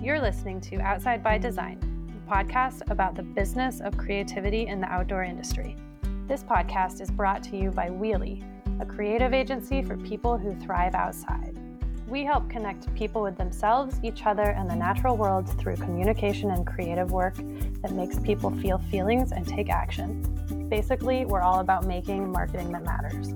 You're 0.00 0.20
listening 0.20 0.60
to 0.60 0.76
Outside 0.76 1.24
by 1.24 1.38
Design, 1.38 1.80
a 2.16 2.32
podcast 2.32 2.88
about 2.88 3.16
the 3.16 3.24
business 3.24 3.80
of 3.80 3.96
creativity 3.96 4.68
in 4.68 4.80
the 4.80 4.86
outdoor 4.86 5.24
industry. 5.24 5.74
This 6.28 6.44
podcast 6.44 7.00
is 7.00 7.10
brought 7.10 7.42
to 7.44 7.56
you 7.56 7.72
by 7.72 7.88
Wheelie, 7.88 8.44
a 8.80 8.86
creative 8.86 9.34
agency 9.34 9.82
for 9.82 9.96
people 9.96 10.38
who 10.38 10.54
thrive 10.54 10.94
outside. 10.94 11.58
We 12.06 12.22
help 12.22 12.48
connect 12.48 12.94
people 12.94 13.22
with 13.22 13.36
themselves, 13.36 13.98
each 14.04 14.24
other, 14.24 14.44
and 14.44 14.70
the 14.70 14.76
natural 14.76 15.16
world 15.16 15.48
through 15.58 15.76
communication 15.78 16.52
and 16.52 16.64
creative 16.64 17.10
work 17.10 17.34
that 17.82 17.90
makes 17.90 18.20
people 18.20 18.52
feel 18.52 18.78
feelings 18.78 19.32
and 19.32 19.48
take 19.48 19.68
action. 19.68 20.22
Basically, 20.70 21.24
we're 21.24 21.42
all 21.42 21.58
about 21.58 21.86
making 21.86 22.30
marketing 22.30 22.70
that 22.70 22.84
matters. 22.84 23.34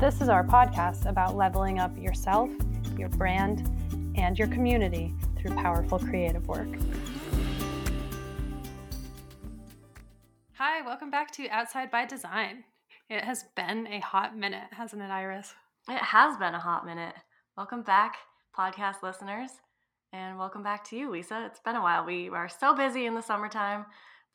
This 0.00 0.20
is 0.20 0.28
our 0.28 0.42
podcast 0.42 1.06
about 1.06 1.36
leveling 1.36 1.78
up 1.78 1.96
yourself, 1.96 2.50
your 2.98 3.08
brand, 3.10 3.70
and 4.16 4.36
your 4.36 4.48
community 4.48 5.14
through 5.42 5.56
powerful 5.56 5.98
creative 5.98 6.46
work. 6.46 6.68
Hi, 10.52 10.82
welcome 10.86 11.10
back 11.10 11.32
to 11.32 11.48
Outside 11.48 11.90
by 11.90 12.06
Design. 12.06 12.62
It 13.10 13.24
has 13.24 13.46
been 13.56 13.88
a 13.88 13.98
hot 13.98 14.36
minute, 14.36 14.68
hasn't 14.70 15.02
it, 15.02 15.10
Iris? 15.10 15.52
It 15.88 15.98
has 15.98 16.36
been 16.36 16.54
a 16.54 16.60
hot 16.60 16.86
minute. 16.86 17.14
Welcome 17.56 17.82
back, 17.82 18.18
podcast 18.56 19.02
listeners, 19.02 19.50
and 20.12 20.38
welcome 20.38 20.62
back 20.62 20.84
to 20.90 20.96
you, 20.96 21.10
Lisa. 21.10 21.44
It's 21.46 21.58
been 21.58 21.74
a 21.74 21.82
while. 21.82 22.06
We 22.06 22.28
are 22.28 22.48
so 22.48 22.76
busy 22.76 23.06
in 23.06 23.14
the 23.14 23.20
summertime 23.20 23.86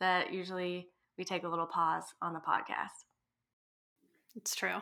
that 0.01 0.33
usually 0.33 0.89
we 1.17 1.23
take 1.23 1.43
a 1.45 1.49
little 1.49 1.67
pause 1.67 2.03
on 2.21 2.33
the 2.33 2.41
podcast. 2.41 3.05
It's 4.35 4.53
true. 4.53 4.81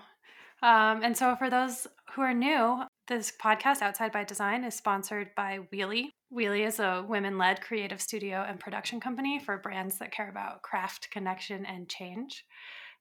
Um, 0.64 1.04
and 1.04 1.16
so, 1.16 1.36
for 1.36 1.50
those 1.50 1.86
who 2.14 2.22
are 2.22 2.34
new, 2.34 2.84
this 3.08 3.32
podcast, 3.40 3.82
Outside 3.82 4.12
by 4.12 4.24
Design, 4.24 4.64
is 4.64 4.74
sponsored 4.74 5.30
by 5.36 5.60
Wheelie. 5.72 6.10
Wheelie 6.36 6.68
is 6.68 6.80
a 6.80 7.06
women 7.08 7.38
led 7.38 7.62
creative 7.62 8.02
studio 8.02 8.46
and 8.48 8.60
production 8.60 9.00
company 9.00 9.40
for 9.40 9.58
brands 9.58 10.00
that 10.00 10.12
care 10.12 10.30
about 10.30 10.62
craft, 10.62 11.10
connection, 11.12 11.66
and 11.66 11.88
change 11.88 12.46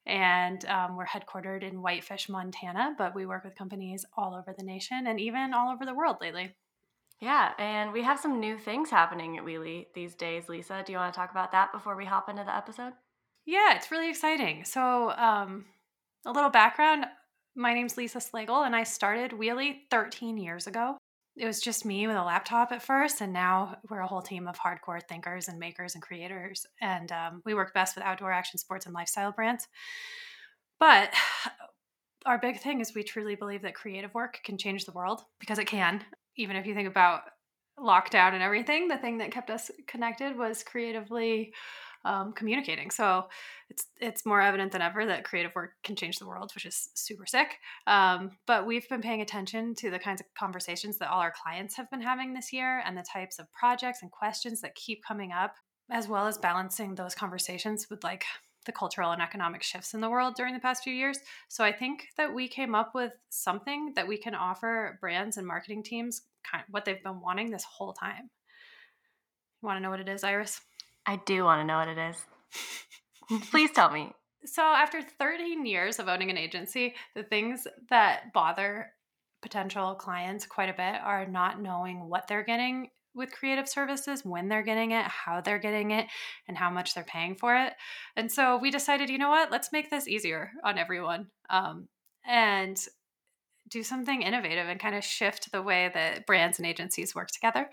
and 0.06 0.64
um, 0.66 0.96
we're 0.96 1.06
headquartered 1.06 1.62
in 1.62 1.80
Whitefish, 1.80 2.28
Montana, 2.28 2.94
but 2.98 3.14
we 3.14 3.26
work 3.26 3.44
with 3.44 3.56
companies 3.56 4.04
all 4.16 4.34
over 4.34 4.54
the 4.56 4.64
nation 4.64 5.06
and 5.06 5.18
even 5.18 5.54
all 5.54 5.72
over 5.72 5.86
the 5.86 5.94
world 5.94 6.16
lately. 6.20 6.54
Yeah, 7.20 7.52
and 7.58 7.92
we 7.92 8.02
have 8.02 8.20
some 8.20 8.38
new 8.38 8.58
things 8.58 8.90
happening 8.90 9.38
at 9.38 9.44
Wheelie 9.44 9.86
these 9.94 10.14
days. 10.14 10.48
Lisa, 10.48 10.82
do 10.84 10.92
you 10.92 10.98
want 10.98 11.14
to 11.14 11.18
talk 11.18 11.30
about 11.30 11.52
that 11.52 11.72
before 11.72 11.96
we 11.96 12.04
hop 12.04 12.28
into 12.28 12.44
the 12.44 12.54
episode? 12.54 12.92
Yeah, 13.46 13.74
it's 13.76 13.90
really 13.90 14.10
exciting. 14.10 14.64
So, 14.64 15.10
um, 15.12 15.64
a 16.26 16.32
little 16.32 16.50
background 16.50 17.06
my 17.56 17.72
name's 17.72 17.96
Lisa 17.96 18.18
Slagle, 18.18 18.66
and 18.66 18.74
I 18.74 18.82
started 18.82 19.30
Wheelie 19.30 19.82
13 19.90 20.36
years 20.36 20.66
ago 20.66 20.96
it 21.36 21.46
was 21.46 21.60
just 21.60 21.84
me 21.84 22.06
with 22.06 22.16
a 22.16 22.22
laptop 22.22 22.70
at 22.70 22.82
first, 22.82 23.20
and 23.20 23.32
now 23.32 23.76
we're 23.90 24.00
a 24.00 24.06
whole 24.06 24.22
team 24.22 24.46
of 24.46 24.58
hardcore 24.58 25.02
thinkers 25.02 25.48
and 25.48 25.58
makers 25.58 25.94
and 25.94 26.02
creators. 26.02 26.64
And 26.80 27.10
um, 27.10 27.42
we 27.44 27.54
work 27.54 27.74
best 27.74 27.96
with 27.96 28.04
outdoor 28.04 28.32
action 28.32 28.58
sports 28.58 28.86
and 28.86 28.94
lifestyle 28.94 29.32
brands. 29.32 29.66
But 30.78 31.12
our 32.26 32.38
big 32.38 32.60
thing 32.60 32.80
is 32.80 32.94
we 32.94 33.02
truly 33.02 33.34
believe 33.34 33.62
that 33.62 33.74
creative 33.74 34.14
work 34.14 34.40
can 34.44 34.56
change 34.56 34.84
the 34.84 34.92
world 34.92 35.22
because 35.40 35.58
it 35.58 35.66
can. 35.66 36.04
Even 36.36 36.56
if 36.56 36.66
you 36.66 36.74
think 36.74 36.88
about 36.88 37.22
lockdown 37.78 38.32
and 38.32 38.42
everything, 38.42 38.86
the 38.86 38.96
thing 38.96 39.18
that 39.18 39.32
kept 39.32 39.50
us 39.50 39.70
connected 39.88 40.38
was 40.38 40.62
creatively 40.62 41.52
um, 42.04 42.32
communicating. 42.32 42.90
So 42.90 43.28
it's 43.70 43.86
it's 44.00 44.26
more 44.26 44.40
evident 44.40 44.72
than 44.72 44.82
ever 44.82 45.06
that 45.06 45.24
creative 45.24 45.54
work 45.54 45.72
can 45.82 45.96
change 45.96 46.18
the 46.18 46.26
world, 46.26 46.52
which 46.54 46.66
is 46.66 46.88
super 46.94 47.26
sick. 47.26 47.58
Um, 47.86 48.32
but 48.46 48.66
we've 48.66 48.88
been 48.88 49.02
paying 49.02 49.22
attention 49.22 49.74
to 49.76 49.90
the 49.90 49.98
kinds 49.98 50.20
of 50.20 50.26
conversations 50.38 50.98
that 50.98 51.10
all 51.10 51.20
our 51.20 51.32
clients 51.32 51.76
have 51.76 51.90
been 51.90 52.02
having 52.02 52.34
this 52.34 52.52
year, 52.52 52.82
and 52.84 52.96
the 52.96 53.02
types 53.02 53.38
of 53.38 53.52
projects 53.52 54.02
and 54.02 54.10
questions 54.10 54.60
that 54.60 54.74
keep 54.74 55.04
coming 55.04 55.32
up, 55.32 55.56
as 55.90 56.08
well 56.08 56.26
as 56.26 56.38
balancing 56.38 56.94
those 56.94 57.14
conversations 57.14 57.88
with 57.90 58.04
like 58.04 58.24
the 58.66 58.72
cultural 58.72 59.12
and 59.12 59.20
economic 59.20 59.62
shifts 59.62 59.94
in 59.94 60.00
the 60.00 60.08
world 60.08 60.34
during 60.36 60.54
the 60.54 60.60
past 60.60 60.82
few 60.82 60.94
years. 60.94 61.18
So 61.48 61.64
I 61.64 61.72
think 61.72 62.08
that 62.16 62.32
we 62.32 62.48
came 62.48 62.74
up 62.74 62.94
with 62.94 63.12
something 63.28 63.92
that 63.94 64.08
we 64.08 64.16
can 64.16 64.34
offer 64.34 64.98
brands 65.00 65.36
and 65.36 65.46
marketing 65.46 65.82
teams 65.82 66.22
kind 66.50 66.64
of 66.66 66.72
what 66.72 66.84
they've 66.84 67.02
been 67.02 67.20
wanting 67.20 67.50
this 67.50 67.64
whole 67.64 67.92
time. 67.92 68.30
You 69.62 69.66
want 69.66 69.78
to 69.78 69.82
know 69.82 69.90
what 69.90 70.00
it 70.00 70.08
is, 70.08 70.24
Iris? 70.24 70.60
I 71.06 71.20
do 71.26 71.44
want 71.44 71.60
to 71.60 71.66
know 71.66 71.78
what 71.78 71.88
it 71.88 71.98
is. 71.98 73.42
Please 73.50 73.70
tell 73.70 73.90
me. 73.90 74.12
So, 74.46 74.62
after 74.62 75.00
13 75.02 75.64
years 75.64 75.98
of 75.98 76.08
owning 76.08 76.30
an 76.30 76.36
agency, 76.36 76.94
the 77.14 77.22
things 77.22 77.66
that 77.88 78.32
bother 78.34 78.90
potential 79.42 79.94
clients 79.94 80.46
quite 80.46 80.68
a 80.68 80.74
bit 80.74 81.00
are 81.02 81.26
not 81.26 81.60
knowing 81.60 82.08
what 82.08 82.28
they're 82.28 82.44
getting 82.44 82.90
with 83.14 83.32
creative 83.32 83.68
services, 83.68 84.24
when 84.24 84.48
they're 84.48 84.62
getting 84.62 84.90
it, 84.90 85.04
how 85.04 85.40
they're 85.40 85.58
getting 85.58 85.92
it, 85.92 86.06
and 86.48 86.56
how 86.56 86.68
much 86.68 86.94
they're 86.94 87.04
paying 87.04 87.36
for 87.36 87.56
it. 87.56 87.72
And 88.16 88.30
so 88.30 88.58
we 88.58 88.70
decided, 88.70 89.08
you 89.08 89.18
know 89.18 89.30
what, 89.30 89.52
let's 89.52 89.72
make 89.72 89.90
this 89.90 90.08
easier 90.08 90.50
on 90.64 90.78
everyone 90.78 91.28
um, 91.48 91.88
and 92.26 92.76
do 93.68 93.82
something 93.82 94.22
innovative 94.22 94.68
and 94.68 94.80
kind 94.80 94.94
of 94.94 95.04
shift 95.04 95.52
the 95.52 95.62
way 95.62 95.90
that 95.94 96.26
brands 96.26 96.58
and 96.58 96.66
agencies 96.66 97.14
work 97.14 97.30
together. 97.30 97.70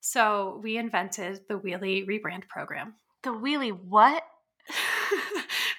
So 0.00 0.60
we 0.62 0.76
invented 0.76 1.42
the 1.48 1.58
Wheelie 1.58 2.06
Rebrand 2.06 2.48
Program. 2.48 2.94
The 3.22 3.28
Wheelie 3.28 3.78
what? 3.78 4.22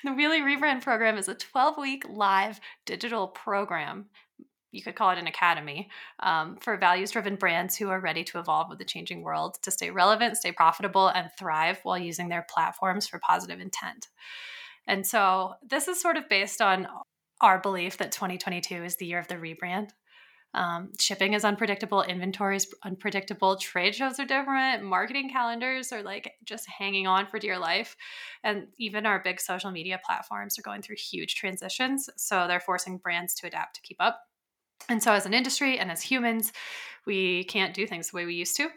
the 0.03 0.11
Wheelie 0.11 0.43
Rebrand 0.43 0.83
Program 0.83 1.17
is 1.17 1.27
a 1.27 1.33
12 1.33 1.75
week 1.79 2.05
live 2.07 2.59
digital 2.85 3.27
program. 3.27 4.05
You 4.71 4.83
could 4.83 4.93
call 4.93 5.09
it 5.09 5.17
an 5.17 5.25
academy 5.25 5.89
um, 6.19 6.57
for 6.61 6.77
values 6.77 7.09
driven 7.09 7.35
brands 7.35 7.75
who 7.75 7.89
are 7.89 7.99
ready 7.99 8.23
to 8.25 8.39
evolve 8.39 8.69
with 8.69 8.77
the 8.77 8.85
changing 8.85 9.23
world 9.23 9.57
to 9.63 9.71
stay 9.71 9.89
relevant, 9.89 10.37
stay 10.37 10.51
profitable, 10.51 11.07
and 11.07 11.31
thrive 11.37 11.79
while 11.81 11.97
using 11.97 12.29
their 12.29 12.45
platforms 12.47 13.07
for 13.07 13.17
positive 13.17 13.59
intent. 13.59 14.07
And 14.87 15.05
so 15.05 15.55
this 15.67 15.87
is 15.87 15.99
sort 15.99 16.17
of 16.17 16.29
based 16.29 16.61
on 16.61 16.87
our 17.41 17.59
belief 17.59 17.97
that 17.97 18.11
2022 18.11 18.83
is 18.83 18.97
the 18.97 19.07
year 19.07 19.19
of 19.19 19.27
the 19.27 19.35
rebrand. 19.35 19.89
Um, 20.53 20.89
shipping 20.99 21.33
is 21.33 21.45
unpredictable, 21.45 22.01
inventory 22.03 22.57
is 22.57 22.67
unpredictable, 22.83 23.55
trade 23.55 23.95
shows 23.95 24.19
are 24.19 24.25
different, 24.25 24.83
marketing 24.83 25.29
calendars 25.29 25.93
are 25.93 26.03
like 26.03 26.33
just 26.43 26.67
hanging 26.67 27.07
on 27.07 27.25
for 27.27 27.39
dear 27.39 27.57
life. 27.57 27.95
And 28.43 28.67
even 28.77 29.05
our 29.05 29.21
big 29.23 29.39
social 29.39 29.71
media 29.71 29.99
platforms 30.05 30.59
are 30.59 30.63
going 30.63 30.81
through 30.81 30.97
huge 30.97 31.35
transitions. 31.35 32.09
So 32.17 32.47
they're 32.47 32.59
forcing 32.59 32.97
brands 32.97 33.33
to 33.35 33.47
adapt 33.47 33.75
to 33.75 33.81
keep 33.81 33.97
up. 34.01 34.19
And 34.89 35.01
so, 35.01 35.13
as 35.13 35.25
an 35.25 35.33
industry 35.33 35.79
and 35.79 35.91
as 35.91 36.01
humans, 36.01 36.51
we 37.05 37.43
can't 37.45 37.73
do 37.73 37.87
things 37.87 38.09
the 38.09 38.17
way 38.17 38.25
we 38.25 38.33
used 38.33 38.57
to. 38.57 38.69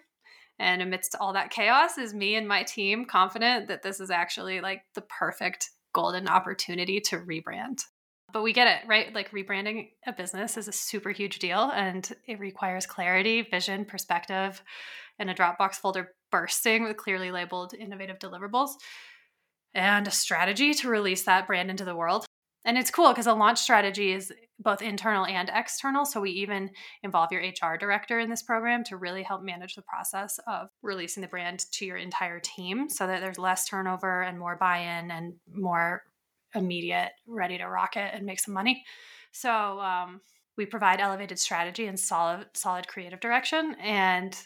And 0.58 0.82
amidst 0.82 1.16
all 1.18 1.32
that 1.32 1.50
chaos, 1.50 1.98
is 1.98 2.14
me 2.14 2.36
and 2.36 2.46
my 2.46 2.62
team 2.62 3.06
confident 3.06 3.66
that 3.68 3.82
this 3.82 3.98
is 3.98 4.10
actually 4.10 4.60
like 4.60 4.82
the 4.94 5.00
perfect 5.00 5.70
golden 5.92 6.28
opportunity 6.28 7.00
to 7.00 7.18
rebrand 7.18 7.84
but 8.34 8.43
we 8.43 8.53
get 8.53 8.67
it, 8.67 8.87
right? 8.89 9.15
Like 9.15 9.31
rebranding 9.31 9.91
a 10.09 10.12
business 10.12 10.56
is 10.56 10.67
a 10.67 10.72
super 10.72 11.11
huge 11.11 11.39
deal 11.39 11.71
and 11.72 12.11
it 12.27 12.41
requires 12.41 12.84
clarity, 12.84 13.43
vision, 13.43 13.84
perspective, 13.84 14.61
and 15.21 15.31
a 15.31 15.34
Dropbox 15.34 15.77
folder 15.77 16.11
bursting 16.33 16.83
with 16.83 16.97
clearly 16.97 17.31
labeled 17.31 17.75
innovative 17.75 18.19
deliverables 18.19 18.71
and 19.72 20.09
a 20.09 20.11
strategy 20.11 20.75
to 20.75 20.89
release 20.89 21.22
that 21.22 21.47
brand 21.47 21.71
into 21.71 21.84
the 21.84 21.95
world. 21.95 22.27
And 22.65 22.77
it's 22.77 22.91
cool 22.91 23.11
because 23.11 23.28
a 23.28 23.34
launch 23.34 23.61
strategy 23.61 24.11
is 24.12 24.33
both 24.59 24.83
internal 24.83 25.27
and 25.27 25.49
external. 25.55 26.05
So 26.05 26.21
we 26.21 26.31
even 26.31 26.71
involve 27.05 27.31
your 27.31 27.43
HR 27.43 27.77
director 27.78 28.19
in 28.19 28.31
this 28.31 28.43
program 28.43 28.83
to 28.84 28.97
really 28.97 29.22
help 29.22 29.45
manage 29.45 29.77
the 29.77 29.83
process 29.83 30.41
of 30.49 30.71
releasing 30.83 31.21
the 31.21 31.28
brand 31.28 31.66
to 31.72 31.87
your 31.87 31.99
entire 31.99 32.41
team 32.41 32.89
so 32.89 33.06
that 33.06 33.21
there's 33.21 33.39
less 33.39 33.69
turnover 33.69 34.22
and 34.22 34.41
more 34.41 34.56
buy 34.56 34.78
in 34.78 35.12
and 35.12 35.34
more 35.53 36.03
immediate, 36.54 37.12
ready 37.26 37.59
to 37.59 37.65
rock 37.65 37.97
it 37.97 38.12
and 38.15 38.26
make 38.26 38.41
some 38.41 38.54
money. 38.54 38.84
So 39.32 39.50
um, 39.81 40.20
we 40.56 40.66
provide 40.66 41.00
elevated 41.00 41.38
strategy 41.38 41.87
and 41.87 41.98
solid, 41.98 42.47
solid 42.54 42.87
creative 42.88 43.20
direction. 43.20 43.76
And 43.81 44.37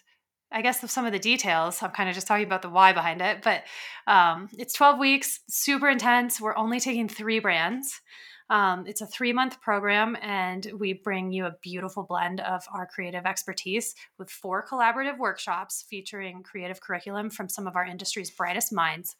I 0.51 0.63
guess 0.63 0.91
some 0.91 1.05
of 1.05 1.13
the 1.13 1.19
details, 1.19 1.83
I'm 1.83 1.91
kind 1.91 2.09
of 2.09 2.15
just 2.15 2.27
talking 2.27 2.47
about 2.47 2.63
the 2.63 2.71
why 2.71 2.93
behind 2.93 3.21
it, 3.21 3.43
but 3.43 3.65
um, 4.07 4.49
it's 4.57 4.73
12 4.73 4.99
weeks, 4.99 5.41
super 5.49 5.89
intense. 5.89 6.41
We're 6.41 6.57
only 6.57 6.81
taking 6.81 7.09
three 7.09 7.39
brands. 7.39 8.01
Um, 8.51 8.87
it's 8.87 9.01
a 9.01 9.07
three 9.07 9.33
month 9.33 9.61
program, 9.61 10.17
and 10.23 10.71
we 10.79 10.95
bring 10.95 11.33
you 11.33 11.47
a 11.47 11.57
beautiful 11.61 12.05
blend 12.05 12.41
of 12.41 12.65
our 12.73 12.87
creative 12.87 13.27
expertise 13.27 13.95
with 14.19 14.31
four 14.31 14.65
collaborative 14.67 15.19
workshops 15.19 15.85
featuring 15.89 16.43
creative 16.43 16.81
curriculum 16.81 17.29
from 17.31 17.49
some 17.49 17.67
of 17.67 17.77
our 17.77 17.85
industry's 17.85 18.31
brightest 18.31 18.73
minds, 18.73 19.17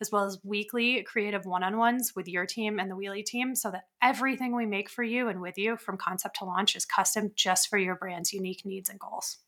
as 0.00 0.10
well 0.10 0.24
as 0.24 0.38
weekly 0.42 1.02
creative 1.04 1.46
one 1.46 1.62
on 1.62 1.78
ones 1.78 2.12
with 2.16 2.26
your 2.26 2.46
team 2.46 2.78
and 2.78 2.90
the 2.90 2.96
Wheelie 2.96 3.24
team, 3.24 3.54
so 3.54 3.70
that 3.70 3.84
everything 4.02 4.56
we 4.56 4.66
make 4.66 4.90
for 4.90 5.04
you 5.04 5.28
and 5.28 5.40
with 5.40 5.58
you 5.58 5.76
from 5.76 5.96
concept 5.96 6.36
to 6.38 6.44
launch 6.44 6.74
is 6.74 6.84
custom 6.84 7.30
just 7.36 7.68
for 7.68 7.78
your 7.78 7.94
brand's 7.94 8.32
unique 8.32 8.64
needs 8.64 8.90
and 8.90 8.98
goals 8.98 9.38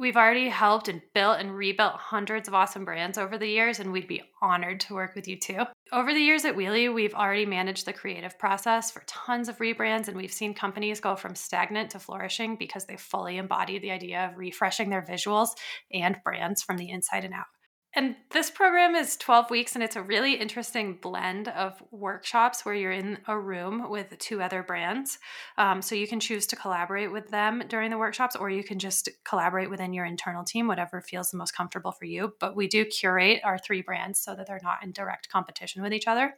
We've 0.00 0.16
already 0.16 0.48
helped 0.48 0.88
and 0.88 1.02
built 1.12 1.40
and 1.40 1.54
rebuilt 1.54 1.92
hundreds 1.92 2.48
of 2.48 2.54
awesome 2.54 2.86
brands 2.86 3.18
over 3.18 3.36
the 3.36 3.46
years, 3.46 3.80
and 3.80 3.92
we'd 3.92 4.08
be 4.08 4.22
honored 4.40 4.80
to 4.80 4.94
work 4.94 5.14
with 5.14 5.28
you 5.28 5.38
too. 5.38 5.64
Over 5.92 6.14
the 6.14 6.22
years 6.22 6.46
at 6.46 6.56
Wheelie, 6.56 6.92
we've 6.92 7.12
already 7.12 7.44
managed 7.44 7.84
the 7.84 7.92
creative 7.92 8.38
process 8.38 8.90
for 8.90 9.02
tons 9.06 9.50
of 9.50 9.58
rebrands, 9.58 10.08
and 10.08 10.16
we've 10.16 10.32
seen 10.32 10.54
companies 10.54 11.00
go 11.00 11.16
from 11.16 11.34
stagnant 11.34 11.90
to 11.90 11.98
flourishing 11.98 12.56
because 12.56 12.86
they 12.86 12.96
fully 12.96 13.36
embody 13.36 13.78
the 13.78 13.90
idea 13.90 14.30
of 14.30 14.38
refreshing 14.38 14.88
their 14.88 15.02
visuals 15.02 15.50
and 15.92 16.16
brands 16.24 16.62
from 16.62 16.78
the 16.78 16.88
inside 16.88 17.26
and 17.26 17.34
out. 17.34 17.44
And 17.92 18.14
this 18.30 18.50
program 18.50 18.94
is 18.94 19.16
12 19.16 19.50
weeks, 19.50 19.74
and 19.74 19.82
it's 19.82 19.96
a 19.96 20.02
really 20.02 20.34
interesting 20.34 20.98
blend 21.02 21.48
of 21.48 21.82
workshops 21.90 22.64
where 22.64 22.74
you're 22.74 22.92
in 22.92 23.18
a 23.26 23.36
room 23.36 23.90
with 23.90 24.16
two 24.18 24.40
other 24.40 24.62
brands. 24.62 25.18
Um, 25.58 25.82
so 25.82 25.96
you 25.96 26.06
can 26.06 26.20
choose 26.20 26.46
to 26.48 26.56
collaborate 26.56 27.10
with 27.10 27.30
them 27.30 27.64
during 27.68 27.90
the 27.90 27.98
workshops, 27.98 28.36
or 28.36 28.48
you 28.48 28.62
can 28.62 28.78
just 28.78 29.08
collaborate 29.24 29.70
within 29.70 29.92
your 29.92 30.04
internal 30.04 30.44
team, 30.44 30.68
whatever 30.68 31.00
feels 31.00 31.32
the 31.32 31.36
most 31.36 31.56
comfortable 31.56 31.90
for 31.90 32.04
you. 32.04 32.32
But 32.38 32.54
we 32.54 32.68
do 32.68 32.84
curate 32.84 33.40
our 33.42 33.58
three 33.58 33.82
brands 33.82 34.20
so 34.20 34.36
that 34.36 34.46
they're 34.46 34.60
not 34.62 34.84
in 34.84 34.92
direct 34.92 35.28
competition 35.28 35.82
with 35.82 35.92
each 35.92 36.06
other. 36.06 36.34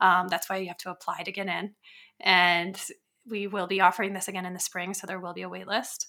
Um, 0.00 0.28
that's 0.28 0.48
why 0.48 0.58
you 0.58 0.68
have 0.68 0.78
to 0.78 0.90
apply 0.90 1.24
to 1.24 1.32
get 1.32 1.48
in. 1.48 1.74
And 2.20 2.80
we 3.28 3.48
will 3.48 3.66
be 3.66 3.80
offering 3.80 4.12
this 4.12 4.28
again 4.28 4.46
in 4.46 4.54
the 4.54 4.60
spring, 4.60 4.94
so 4.94 5.08
there 5.08 5.20
will 5.20 5.34
be 5.34 5.42
a 5.42 5.48
wait 5.48 5.66
list. 5.66 6.06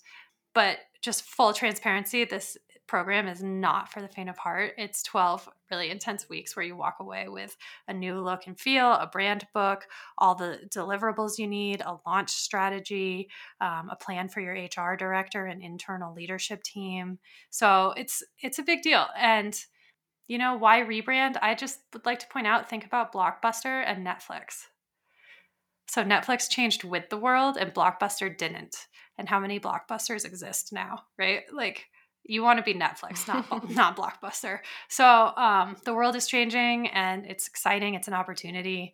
But 0.54 0.78
just 1.02 1.24
full 1.24 1.54
transparency, 1.54 2.26
this 2.26 2.58
program 2.92 3.26
is 3.26 3.42
not 3.42 3.90
for 3.90 4.02
the 4.02 4.08
faint 4.10 4.30
of 4.30 4.38
heart. 4.38 4.74
It's 4.78 5.02
12 5.04 5.48
really 5.72 5.90
intense 5.90 6.28
weeks 6.28 6.58
where 6.58 6.66
you 6.66 6.76
walk 6.76 6.98
away 7.00 7.30
with 7.30 7.56
a 7.88 7.94
new 7.94 8.20
look 8.20 8.48
and 8.48 8.60
feel, 8.60 8.92
a 8.92 9.08
brand 9.08 9.48
book, 9.54 9.88
all 10.18 10.36
the 10.36 10.60
deliverables 10.68 11.40
you 11.40 11.48
need, 11.48 11.80
a 11.80 11.96
launch 12.06 12.32
strategy, 12.32 13.30
um, 13.62 13.90
a 13.90 13.96
plan 13.96 14.28
for 14.28 14.42
your 14.42 14.56
HR 14.56 14.98
director 14.98 15.46
and 15.46 15.64
internal 15.64 16.14
leadership 16.14 16.64
team. 16.64 17.18
So 17.50 17.94
it's 17.96 18.22
it's 18.40 18.60
a 18.60 18.64
big 18.64 18.82
deal. 18.82 19.06
And 19.18 19.58
you 20.28 20.38
know 20.38 20.58
why 20.58 20.82
rebrand? 20.82 21.38
I 21.42 21.56
just 21.56 21.80
would 21.94 22.06
like 22.06 22.20
to 22.20 22.28
point 22.28 22.46
out 22.46 22.70
think 22.70 22.86
about 22.86 23.14
Blockbuster 23.14 23.86
and 23.88 24.06
Netflix. 24.06 24.66
So 25.88 26.04
Netflix 26.04 26.50
changed 26.50 26.84
with 26.84 27.10
the 27.10 27.18
world 27.18 27.56
and 27.56 27.74
Blockbuster 27.74 28.38
didn't. 28.38 28.76
And 29.18 29.30
how 29.30 29.40
many 29.40 29.62
blockbusters 29.62 30.26
exist 30.26 30.74
now, 30.74 31.04
right? 31.18 31.44
Like 31.54 31.86
you 32.24 32.44
want 32.44 32.58
to 32.58 32.64
be 32.64 32.78
Netflix, 32.78 33.28
not 33.28 33.70
not 33.70 33.98
Blockbuster. 33.98 34.60
So 34.90 35.06
um, 35.06 35.78
the 35.86 35.94
world 35.94 36.16
is 36.16 36.28
changing, 36.28 36.88
and 36.88 37.26
it's 37.26 37.48
exciting. 37.48 37.96
It's 37.96 38.08
an 38.08 38.14
opportunity, 38.14 38.94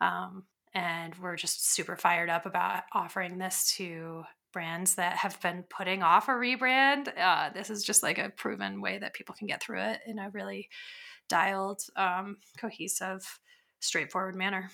um, 0.00 0.44
and 0.74 1.14
we're 1.16 1.36
just 1.36 1.72
super 1.72 1.96
fired 1.96 2.30
up 2.30 2.46
about 2.46 2.84
offering 2.92 3.38
this 3.38 3.74
to 3.76 4.24
brands 4.52 4.96
that 4.96 5.16
have 5.16 5.40
been 5.40 5.64
putting 5.68 6.02
off 6.02 6.28
a 6.28 6.32
rebrand. 6.32 7.08
Uh, 7.18 7.50
this 7.50 7.70
is 7.70 7.84
just 7.84 8.02
like 8.02 8.18
a 8.18 8.30
proven 8.30 8.80
way 8.80 8.98
that 8.98 9.14
people 9.14 9.34
can 9.34 9.46
get 9.46 9.62
through 9.62 9.80
it 9.80 10.00
in 10.06 10.18
a 10.18 10.30
really 10.30 10.68
dialed, 11.28 11.80
um, 11.96 12.36
cohesive, 12.58 13.40
straightforward 13.80 14.36
manner. 14.36 14.70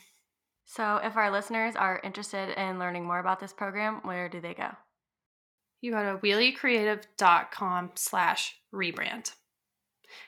So, 0.66 1.00
if 1.02 1.16
our 1.16 1.30
listeners 1.30 1.76
are 1.76 2.00
interested 2.04 2.50
in 2.58 2.78
learning 2.78 3.06
more 3.06 3.20
about 3.20 3.40
this 3.40 3.54
program, 3.54 4.00
where 4.02 4.28
do 4.28 4.40
they 4.40 4.54
go? 4.54 4.68
You 5.80 5.92
go 5.92 6.02
to 6.02 6.18
wheeliecreative.com 6.18 7.90
slash 7.94 8.56
rebrand 8.74 9.32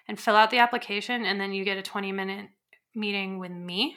and 0.09 0.19
fill 0.19 0.37
out 0.37 0.51
the 0.51 0.59
application 0.59 1.25
and 1.25 1.41
then 1.41 1.53
you 1.53 1.65
get 1.65 1.79
a 1.79 1.83
20 1.83 2.13
minute 2.13 2.49
meeting 2.95 3.39
with 3.39 3.51
me 3.51 3.97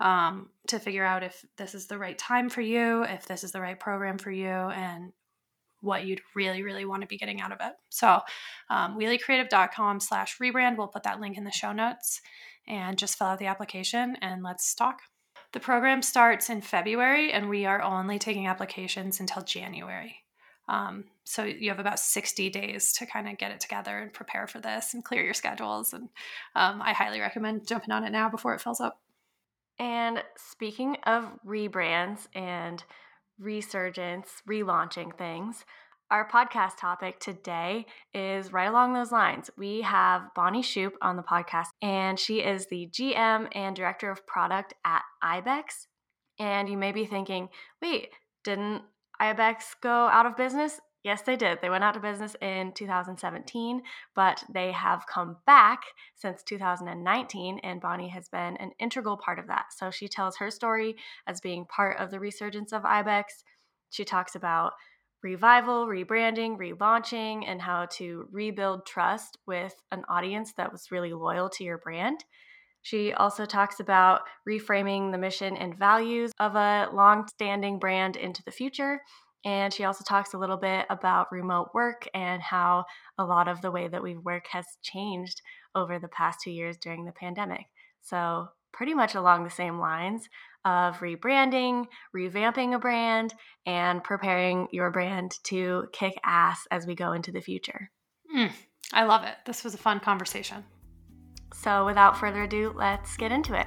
um, 0.00 0.48
to 0.66 0.78
figure 0.78 1.04
out 1.04 1.22
if 1.22 1.44
this 1.58 1.74
is 1.74 1.86
the 1.86 1.98
right 1.98 2.18
time 2.18 2.48
for 2.48 2.60
you 2.60 3.02
if 3.04 3.26
this 3.26 3.44
is 3.44 3.52
the 3.52 3.60
right 3.60 3.78
program 3.78 4.18
for 4.18 4.30
you 4.30 4.48
and 4.48 5.12
what 5.82 6.04
you'd 6.04 6.20
really 6.34 6.62
really 6.62 6.84
want 6.84 7.02
to 7.02 7.08
be 7.08 7.16
getting 7.16 7.40
out 7.40 7.52
of 7.52 7.58
it. 7.60 7.72
So 7.88 8.20
um, 8.68 8.98
wheeliecreative.com 8.98 10.00
slash 10.00 10.38
rebrand 10.38 10.76
we'll 10.76 10.88
put 10.88 11.04
that 11.04 11.20
link 11.20 11.36
in 11.36 11.44
the 11.44 11.50
show 11.50 11.72
notes 11.72 12.20
and 12.68 12.98
just 12.98 13.16
fill 13.16 13.28
out 13.28 13.38
the 13.38 13.46
application 13.46 14.16
and 14.20 14.42
let's 14.42 14.74
talk. 14.74 15.00
The 15.52 15.60
program 15.60 16.02
starts 16.02 16.50
in 16.50 16.60
february 16.60 17.32
and 17.32 17.48
we 17.48 17.64
are 17.64 17.82
only 17.82 18.18
taking 18.18 18.46
applications 18.46 19.20
until 19.20 19.42
january 19.42 20.16
um, 20.70 21.04
so 21.24 21.42
you 21.42 21.68
have 21.68 21.80
about 21.80 21.98
60 21.98 22.48
days 22.48 22.92
to 22.94 23.06
kind 23.06 23.28
of 23.28 23.36
get 23.36 23.50
it 23.50 23.58
together 23.58 23.98
and 23.98 24.12
prepare 24.12 24.46
for 24.46 24.60
this 24.60 24.94
and 24.94 25.04
clear 25.04 25.24
your 25.24 25.34
schedules. 25.34 25.92
And 25.92 26.08
um, 26.54 26.80
I 26.80 26.92
highly 26.92 27.20
recommend 27.20 27.66
jumping 27.66 27.90
on 27.90 28.04
it 28.04 28.10
now 28.10 28.30
before 28.30 28.54
it 28.54 28.60
fills 28.60 28.80
up. 28.80 29.00
And 29.80 30.22
speaking 30.36 30.96
of 31.04 31.24
rebrands 31.44 32.28
and 32.34 32.84
resurgence, 33.38 34.28
relaunching 34.48 35.18
things, 35.18 35.64
our 36.08 36.28
podcast 36.28 36.76
topic 36.78 37.18
today 37.18 37.86
is 38.14 38.52
right 38.52 38.68
along 38.68 38.92
those 38.92 39.10
lines. 39.10 39.50
We 39.56 39.80
have 39.80 40.22
Bonnie 40.36 40.62
Shoop 40.62 40.94
on 41.02 41.16
the 41.16 41.22
podcast, 41.22 41.68
and 41.82 42.18
she 42.18 42.40
is 42.40 42.66
the 42.66 42.88
GM 42.92 43.48
and 43.56 43.74
Director 43.74 44.10
of 44.10 44.26
Product 44.26 44.74
at 44.84 45.02
Ibex. 45.22 45.88
And 46.38 46.68
you 46.68 46.76
may 46.76 46.92
be 46.92 47.06
thinking, 47.06 47.48
wait, 47.82 48.10
didn't 48.44 48.82
Ibex 49.20 49.76
go 49.82 49.90
out 49.90 50.26
of 50.26 50.36
business? 50.36 50.80
Yes, 51.02 51.22
they 51.22 51.36
did. 51.36 51.58
They 51.62 51.70
went 51.70 51.84
out 51.84 51.96
of 51.96 52.02
business 52.02 52.36
in 52.42 52.72
2017, 52.72 53.82
but 54.14 54.44
they 54.52 54.70
have 54.72 55.06
come 55.06 55.38
back 55.46 55.80
since 56.14 56.42
2019, 56.42 57.58
and 57.62 57.80
Bonnie 57.80 58.10
has 58.10 58.28
been 58.28 58.58
an 58.58 58.72
integral 58.78 59.16
part 59.16 59.38
of 59.38 59.46
that. 59.46 59.66
So 59.76 59.90
she 59.90 60.08
tells 60.08 60.36
her 60.36 60.50
story 60.50 60.96
as 61.26 61.40
being 61.40 61.64
part 61.64 61.98
of 61.98 62.10
the 62.10 62.20
resurgence 62.20 62.72
of 62.72 62.84
Ibex. 62.84 63.44
She 63.88 64.04
talks 64.04 64.34
about 64.34 64.72
revival, 65.22 65.86
rebranding, 65.86 66.58
relaunching, 66.58 67.44
and 67.46 67.62
how 67.62 67.86
to 67.92 68.28
rebuild 68.30 68.84
trust 68.84 69.38
with 69.46 69.74
an 69.90 70.04
audience 70.08 70.52
that 70.58 70.70
was 70.70 70.90
really 70.90 71.14
loyal 71.14 71.48
to 71.50 71.64
your 71.64 71.78
brand. 71.78 72.24
She 72.82 73.12
also 73.12 73.44
talks 73.44 73.80
about 73.80 74.22
reframing 74.48 75.12
the 75.12 75.18
mission 75.18 75.56
and 75.56 75.76
values 75.76 76.32
of 76.40 76.54
a 76.56 76.88
long 76.92 77.28
standing 77.28 77.78
brand 77.78 78.16
into 78.16 78.42
the 78.42 78.50
future. 78.50 79.00
And 79.44 79.72
she 79.72 79.84
also 79.84 80.04
talks 80.04 80.34
a 80.34 80.38
little 80.38 80.56
bit 80.56 80.86
about 80.90 81.32
remote 81.32 81.70
work 81.72 82.06
and 82.14 82.42
how 82.42 82.84
a 83.16 83.24
lot 83.24 83.48
of 83.48 83.62
the 83.62 83.70
way 83.70 83.88
that 83.88 84.02
we 84.02 84.16
work 84.16 84.46
has 84.50 84.66
changed 84.82 85.40
over 85.74 85.98
the 85.98 86.08
past 86.08 86.40
two 86.42 86.50
years 86.50 86.76
during 86.76 87.04
the 87.04 87.12
pandemic. 87.12 87.66
So, 88.02 88.48
pretty 88.72 88.94
much 88.94 89.14
along 89.14 89.44
the 89.44 89.50
same 89.50 89.78
lines 89.78 90.28
of 90.64 90.98
rebranding, 90.98 91.86
revamping 92.14 92.74
a 92.74 92.78
brand, 92.78 93.34
and 93.66 94.04
preparing 94.04 94.68
your 94.72 94.90
brand 94.90 95.32
to 95.44 95.86
kick 95.92 96.14
ass 96.24 96.66
as 96.70 96.86
we 96.86 96.94
go 96.94 97.12
into 97.12 97.32
the 97.32 97.40
future. 97.40 97.90
Mm, 98.34 98.52
I 98.92 99.04
love 99.04 99.24
it. 99.24 99.34
This 99.46 99.64
was 99.64 99.74
a 99.74 99.78
fun 99.78 100.00
conversation. 100.00 100.64
So, 101.52 101.84
without 101.84 102.16
further 102.16 102.44
ado, 102.44 102.72
let's 102.76 103.16
get 103.16 103.32
into 103.32 103.54
it. 103.54 103.66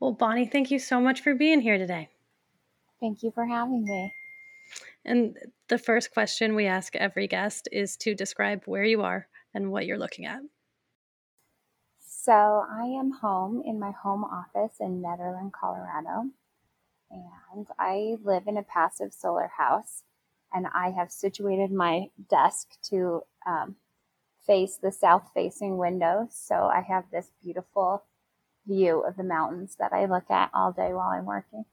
Well, 0.00 0.12
Bonnie, 0.12 0.46
thank 0.46 0.70
you 0.70 0.78
so 0.78 0.98
much 1.00 1.20
for 1.20 1.34
being 1.34 1.60
here 1.60 1.76
today. 1.76 2.08
Thank 3.00 3.22
you 3.22 3.30
for 3.30 3.44
having 3.44 3.84
me. 3.84 4.12
And 5.04 5.36
the 5.68 5.78
first 5.78 6.12
question 6.12 6.54
we 6.54 6.66
ask 6.66 6.94
every 6.94 7.26
guest 7.26 7.68
is 7.72 7.96
to 7.98 8.14
describe 8.14 8.62
where 8.66 8.84
you 8.84 9.02
are 9.02 9.28
and 9.54 9.70
what 9.70 9.86
you're 9.86 9.98
looking 9.98 10.26
at. 10.26 10.40
So, 11.98 12.66
I 12.70 12.84
am 12.84 13.12
home 13.12 13.62
in 13.64 13.78
my 13.78 13.92
home 13.92 14.24
office 14.24 14.76
in 14.78 15.00
Nederland, 15.00 15.52
Colorado, 15.52 16.30
and 17.10 17.66
I 17.78 18.16
live 18.22 18.46
in 18.46 18.58
a 18.58 18.62
passive 18.62 19.14
solar 19.14 19.50
house. 19.56 20.02
And 20.52 20.66
I 20.74 20.90
have 20.90 21.12
situated 21.12 21.70
my 21.70 22.10
desk 22.28 22.68
to 22.90 23.22
um, 23.46 23.76
face 24.44 24.76
the 24.76 24.90
south 24.92 25.30
facing 25.32 25.78
window. 25.78 26.28
So, 26.30 26.66
I 26.66 26.82
have 26.82 27.04
this 27.10 27.30
beautiful 27.42 28.04
view 28.66 29.00
of 29.00 29.16
the 29.16 29.22
mountains 29.22 29.76
that 29.78 29.92
I 29.92 30.04
look 30.04 30.30
at 30.30 30.50
all 30.52 30.72
day 30.72 30.92
while 30.92 31.08
I'm 31.08 31.24
working. 31.24 31.64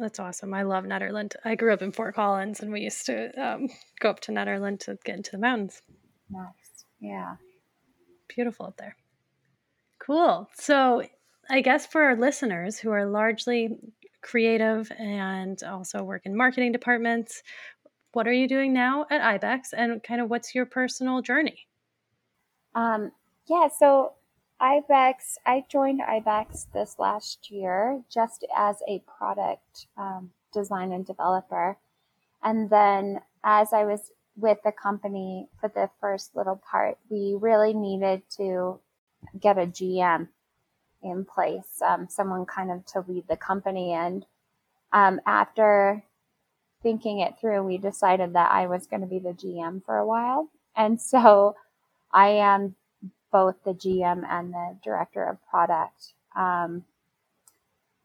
That's 0.00 0.18
awesome. 0.18 0.54
I 0.54 0.62
love 0.62 0.84
Nederland. 0.84 1.34
I 1.44 1.56
grew 1.56 1.74
up 1.74 1.82
in 1.82 1.92
Fort 1.92 2.14
Collins, 2.14 2.60
and 2.60 2.72
we 2.72 2.80
used 2.80 3.04
to 3.06 3.30
um, 3.38 3.68
go 4.00 4.08
up 4.08 4.20
to 4.20 4.32
Nederland 4.32 4.80
to 4.80 4.96
get 5.04 5.16
into 5.16 5.32
the 5.32 5.38
mountains. 5.38 5.82
Nice. 6.30 6.86
Yeah. 7.00 7.36
Beautiful 8.34 8.66
up 8.66 8.78
there. 8.78 8.96
Cool. 9.98 10.48
So, 10.54 11.02
I 11.50 11.60
guess 11.60 11.86
for 11.86 12.00
our 12.02 12.16
listeners 12.16 12.78
who 12.78 12.90
are 12.90 13.04
largely 13.04 13.76
creative 14.22 14.90
and 14.98 15.62
also 15.62 16.02
work 16.02 16.22
in 16.24 16.34
marketing 16.34 16.72
departments, 16.72 17.42
what 18.12 18.26
are 18.26 18.32
you 18.32 18.48
doing 18.48 18.72
now 18.72 19.04
at 19.10 19.40
IBEX, 19.40 19.74
and 19.76 20.02
kind 20.02 20.22
of 20.22 20.30
what's 20.30 20.54
your 20.54 20.64
personal 20.64 21.20
journey? 21.20 21.66
Um, 22.74 23.12
yeah. 23.46 23.68
So 23.78 24.14
Ibex, 24.60 25.38
I 25.46 25.64
joined 25.70 26.02
Ibex 26.02 26.66
this 26.74 26.96
last 26.98 27.50
year 27.50 28.02
just 28.10 28.44
as 28.56 28.82
a 28.86 29.02
product 29.18 29.86
um, 29.96 30.30
design 30.52 30.92
and 30.92 31.06
developer. 31.06 31.78
And 32.42 32.68
then 32.68 33.20
as 33.42 33.72
I 33.72 33.84
was 33.84 34.12
with 34.36 34.58
the 34.62 34.72
company 34.72 35.48
for 35.60 35.68
the 35.68 35.88
first 36.00 36.36
little 36.36 36.60
part, 36.70 36.98
we 37.08 37.36
really 37.38 37.72
needed 37.72 38.22
to 38.36 38.80
get 39.38 39.56
a 39.58 39.66
GM 39.66 40.28
in 41.02 41.24
place, 41.24 41.80
um, 41.86 42.08
someone 42.10 42.44
kind 42.44 42.70
of 42.70 42.84
to 42.86 43.04
lead 43.08 43.24
the 43.28 43.36
company. 43.36 43.92
And 43.92 44.26
um, 44.92 45.20
after 45.26 46.04
thinking 46.82 47.20
it 47.20 47.34
through, 47.40 47.62
we 47.62 47.78
decided 47.78 48.34
that 48.34 48.50
I 48.50 48.66
was 48.66 48.86
going 48.86 49.00
to 49.00 49.06
be 49.06 49.18
the 49.18 49.30
GM 49.30 49.84
for 49.84 49.96
a 49.96 50.06
while. 50.06 50.50
And 50.76 51.00
so 51.00 51.56
I 52.12 52.28
am 52.28 52.74
both 53.32 53.56
the 53.64 53.72
GM 53.72 54.24
and 54.28 54.52
the 54.52 54.76
director 54.82 55.24
of 55.24 55.38
product. 55.48 56.14
Um, 56.36 56.84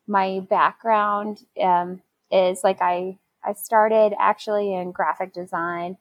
my 0.07 0.39
background 0.39 1.45
um, 1.61 2.01
is 2.31 2.63
like 2.63 2.81
I 2.81 3.17
I 3.43 3.53
started 3.53 4.13
actually 4.19 4.73
in 4.73 4.91
graphic 4.91 5.33
design 5.33 5.97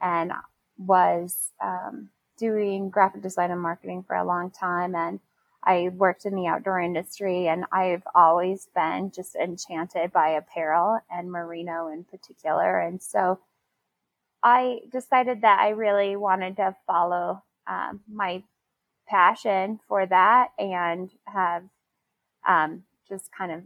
and 0.00 0.32
was 0.78 1.52
um, 1.62 2.10
doing 2.38 2.88
graphic 2.88 3.22
design 3.22 3.50
and 3.50 3.60
marketing 3.60 4.04
for 4.06 4.16
a 4.16 4.24
long 4.24 4.50
time 4.50 4.94
and 4.94 5.20
I 5.62 5.90
worked 5.90 6.24
in 6.24 6.34
the 6.34 6.46
outdoor 6.46 6.80
industry 6.80 7.48
and 7.48 7.64
I've 7.72 8.04
always 8.14 8.68
been 8.74 9.10
just 9.14 9.34
enchanted 9.34 10.12
by 10.12 10.30
apparel 10.30 11.00
and 11.10 11.30
merino 11.30 11.88
in 11.88 12.04
particular 12.04 12.78
and 12.78 13.02
so 13.02 13.40
I 14.42 14.80
decided 14.90 15.42
that 15.42 15.58
I 15.60 15.70
really 15.70 16.16
wanted 16.16 16.56
to 16.56 16.76
follow 16.86 17.42
um, 17.66 18.00
my 18.10 18.42
passion 19.08 19.80
for 19.88 20.06
that 20.06 20.48
and 20.58 21.10
have 21.26 21.64
um, 22.46 22.84
just 23.08 23.30
kind 23.36 23.52
of 23.52 23.62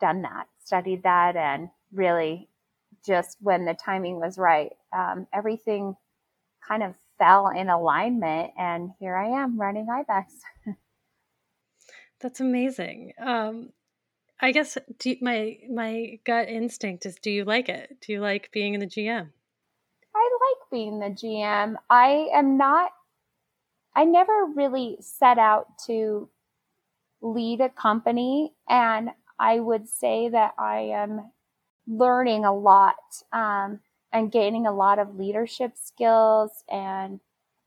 done 0.00 0.22
that, 0.22 0.46
studied 0.64 1.02
that, 1.02 1.36
and 1.36 1.68
really 1.92 2.48
just 3.06 3.36
when 3.40 3.64
the 3.64 3.74
timing 3.74 4.18
was 4.20 4.38
right, 4.38 4.72
um, 4.92 5.26
everything 5.32 5.96
kind 6.66 6.82
of 6.82 6.94
fell 7.18 7.48
in 7.48 7.68
alignment. 7.68 8.52
And 8.58 8.90
here 8.98 9.16
I 9.16 9.42
am 9.42 9.60
running 9.60 9.86
IBEX. 9.86 10.24
That's 12.20 12.40
amazing. 12.40 13.12
Um, 13.18 13.70
I 14.40 14.52
guess 14.52 14.78
you, 15.04 15.16
my 15.20 15.58
my 15.70 16.18
gut 16.24 16.48
instinct 16.48 17.06
is: 17.06 17.16
Do 17.16 17.30
you 17.30 17.44
like 17.44 17.68
it? 17.68 17.98
Do 18.00 18.12
you 18.12 18.20
like 18.20 18.50
being 18.52 18.74
in 18.74 18.80
the 18.80 18.86
GM? 18.86 19.30
I 20.14 20.30
like 20.40 20.70
being 20.70 20.98
the 20.98 21.06
GM. 21.06 21.74
I 21.90 22.28
am 22.32 22.56
not 22.56 22.90
I 23.98 24.04
never 24.04 24.46
really 24.54 24.96
set 25.00 25.38
out 25.38 25.78
to 25.86 26.30
lead 27.20 27.60
a 27.60 27.68
company. 27.68 28.54
And 28.68 29.10
I 29.38 29.60
would 29.60 29.88
say 29.88 30.28
that 30.30 30.54
I 30.58 30.80
am 30.80 31.32
learning 31.86 32.44
a 32.44 32.54
lot 32.54 32.96
um, 33.32 33.80
and 34.12 34.32
gaining 34.32 34.66
a 34.66 34.72
lot 34.74 34.98
of 34.98 35.16
leadership 35.18 35.72
skills 35.76 36.64
and 36.70 37.20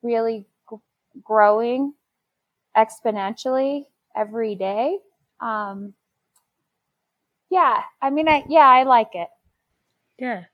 really 0.04 0.46
g- 0.70 0.78
growing 1.24 1.94
exponentially 2.78 3.86
every 4.16 4.56
day. 4.56 5.00
Um, 5.42 5.96
yeah, 7.50 7.84
I 8.02 8.10
mean, 8.10 8.28
I, 8.28 8.44
yeah, 8.48 8.68
I 8.68 8.84
like 8.84 9.12
it. 9.14 9.30
Yeah. 10.18 10.46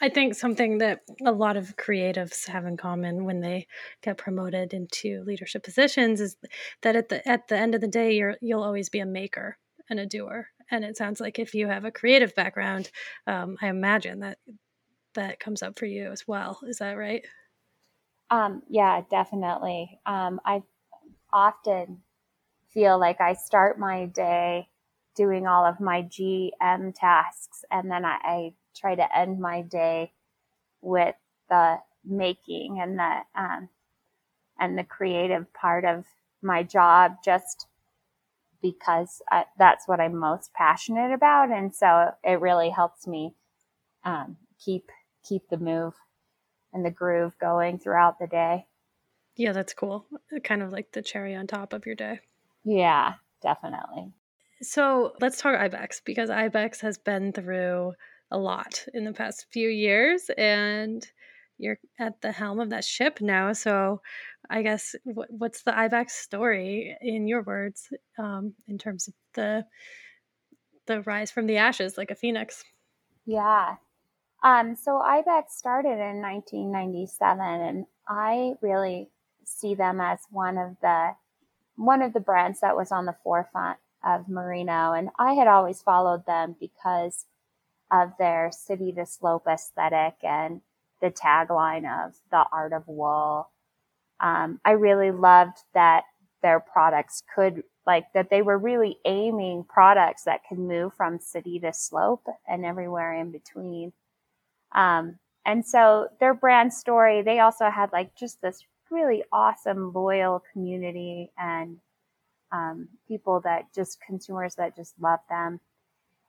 I 0.00 0.08
think 0.08 0.34
something 0.34 0.78
that 0.78 1.00
a 1.24 1.32
lot 1.32 1.56
of 1.56 1.76
creatives 1.76 2.46
have 2.48 2.66
in 2.66 2.76
common 2.76 3.24
when 3.24 3.40
they 3.40 3.66
get 4.02 4.18
promoted 4.18 4.74
into 4.74 5.22
leadership 5.24 5.62
positions 5.62 6.20
is 6.20 6.36
that 6.82 6.96
at 6.96 7.08
the 7.08 7.26
at 7.28 7.48
the 7.48 7.56
end 7.56 7.74
of 7.74 7.80
the 7.80 7.88
day 7.88 8.16
you're 8.16 8.36
you'll 8.40 8.62
always 8.62 8.88
be 8.88 9.00
a 9.00 9.06
maker 9.06 9.58
and 9.88 10.00
a 10.00 10.06
doer. 10.06 10.48
And 10.70 10.84
it 10.84 10.96
sounds 10.96 11.20
like 11.20 11.38
if 11.38 11.54
you 11.54 11.68
have 11.68 11.84
a 11.84 11.92
creative 11.92 12.34
background, 12.34 12.90
um, 13.26 13.56
I 13.62 13.68
imagine 13.68 14.20
that 14.20 14.38
that 15.14 15.40
comes 15.40 15.62
up 15.62 15.78
for 15.78 15.86
you 15.86 16.10
as 16.10 16.26
well. 16.26 16.58
Is 16.66 16.78
that 16.78 16.96
right? 16.96 17.24
Um, 18.30 18.62
yeah, 18.68 19.02
definitely. 19.08 20.00
Um, 20.04 20.40
I 20.44 20.62
often 21.32 22.02
feel 22.68 22.98
like 22.98 23.20
I 23.20 23.34
start 23.34 23.78
my 23.78 24.06
day 24.06 24.68
doing 25.14 25.46
all 25.46 25.64
of 25.64 25.80
my 25.80 26.02
GM 26.02 26.92
tasks 26.94 27.64
and 27.70 27.90
then 27.90 28.04
I, 28.04 28.18
I 28.22 28.54
try 28.76 28.94
to 28.94 29.18
end 29.18 29.40
my 29.40 29.62
day 29.62 30.12
with 30.80 31.14
the 31.48 31.76
making 32.04 32.78
and 32.80 32.98
the 32.98 33.18
um, 33.34 33.68
and 34.58 34.78
the 34.78 34.84
creative 34.84 35.52
part 35.52 35.84
of 35.84 36.04
my 36.42 36.62
job 36.62 37.16
just 37.24 37.66
because 38.62 39.20
I, 39.30 39.44
that's 39.58 39.86
what 39.86 40.00
I'm 40.00 40.16
most 40.16 40.52
passionate 40.54 41.12
about 41.12 41.50
and 41.50 41.74
so 41.74 42.12
it 42.24 42.40
really 42.40 42.70
helps 42.70 43.06
me 43.06 43.34
um, 44.04 44.36
keep 44.58 44.90
keep 45.24 45.48
the 45.48 45.58
move 45.58 45.94
and 46.72 46.84
the 46.84 46.90
groove 46.90 47.38
going 47.38 47.78
throughout 47.78 48.18
the 48.18 48.26
day. 48.26 48.66
Yeah, 49.36 49.52
that's 49.52 49.74
cool. 49.74 50.06
Kind 50.44 50.62
of 50.62 50.72
like 50.72 50.92
the 50.92 51.02
cherry 51.02 51.34
on 51.34 51.46
top 51.46 51.72
of 51.72 51.86
your 51.86 51.94
day. 51.94 52.20
Yeah, 52.64 53.14
definitely. 53.42 54.12
So 54.62 55.12
let's 55.20 55.40
talk 55.40 55.54
IBEX 55.54 56.00
because 56.04 56.30
IBEX 56.30 56.80
has 56.80 56.96
been 56.96 57.32
through 57.32 57.92
a 58.30 58.38
lot 58.38 58.84
in 58.94 59.04
the 59.04 59.12
past 59.12 59.46
few 59.52 59.68
years 59.68 60.30
and 60.36 61.06
you're 61.58 61.78
at 61.98 62.20
the 62.20 62.32
helm 62.32 62.60
of 62.60 62.70
that 62.70 62.84
ship 62.84 63.20
now 63.20 63.52
so 63.52 64.00
i 64.50 64.62
guess 64.62 64.94
what, 65.04 65.28
what's 65.30 65.62
the 65.62 65.78
ibex 65.78 66.14
story 66.14 66.96
in 67.00 67.26
your 67.26 67.42
words 67.42 67.88
um, 68.18 68.52
in 68.68 68.78
terms 68.78 69.08
of 69.08 69.14
the 69.34 69.64
the 70.86 71.02
rise 71.02 71.30
from 71.30 71.46
the 71.46 71.56
ashes 71.56 71.98
like 71.98 72.10
a 72.10 72.14
phoenix? 72.14 72.64
Yeah. 73.26 73.76
Um, 74.42 74.76
so 74.76 75.00
ibex 75.00 75.56
started 75.56 75.98
in 75.98 76.20
1997 76.22 77.40
and 77.40 77.86
i 78.08 78.52
really 78.60 79.08
see 79.44 79.74
them 79.74 80.00
as 80.00 80.20
one 80.30 80.58
of 80.58 80.76
the 80.82 81.12
one 81.76 82.02
of 82.02 82.12
the 82.12 82.20
brands 82.20 82.60
that 82.60 82.76
was 82.76 82.92
on 82.92 83.06
the 83.06 83.16
forefront 83.24 83.78
of 84.04 84.28
merino 84.28 84.92
and 84.92 85.08
i 85.18 85.32
had 85.32 85.48
always 85.48 85.80
followed 85.80 86.26
them 86.26 86.54
because 86.60 87.24
of 87.90 88.12
their 88.18 88.50
city 88.52 88.92
to 88.92 89.06
slope 89.06 89.46
aesthetic 89.48 90.14
and 90.22 90.60
the 91.00 91.10
tagline 91.10 92.06
of 92.06 92.14
the 92.30 92.44
art 92.52 92.72
of 92.72 92.86
wool. 92.86 93.50
Um, 94.20 94.60
I 94.64 94.72
really 94.72 95.10
loved 95.10 95.58
that 95.74 96.04
their 96.42 96.60
products 96.60 97.22
could 97.34 97.62
like 97.86 98.12
that 98.14 98.30
they 98.30 98.42
were 98.42 98.58
really 98.58 98.98
aiming 99.04 99.64
products 99.68 100.24
that 100.24 100.40
could 100.48 100.58
move 100.58 100.92
from 100.94 101.20
city 101.20 101.60
to 101.60 101.72
slope 101.72 102.26
and 102.48 102.64
everywhere 102.64 103.14
in 103.14 103.30
between. 103.30 103.92
Um, 104.72 105.18
and 105.44 105.64
so 105.64 106.08
their 106.18 106.34
brand 106.34 106.74
story, 106.74 107.22
they 107.22 107.38
also 107.38 107.70
had 107.70 107.92
like 107.92 108.16
just 108.16 108.42
this 108.42 108.64
really 108.90 109.22
awesome, 109.32 109.92
loyal 109.92 110.42
community 110.52 111.30
and 111.38 111.78
um, 112.52 112.88
people 113.06 113.40
that 113.42 113.72
just 113.74 114.00
consumers 114.04 114.56
that 114.56 114.76
just 114.76 114.94
love 115.00 115.20
them. 115.28 115.60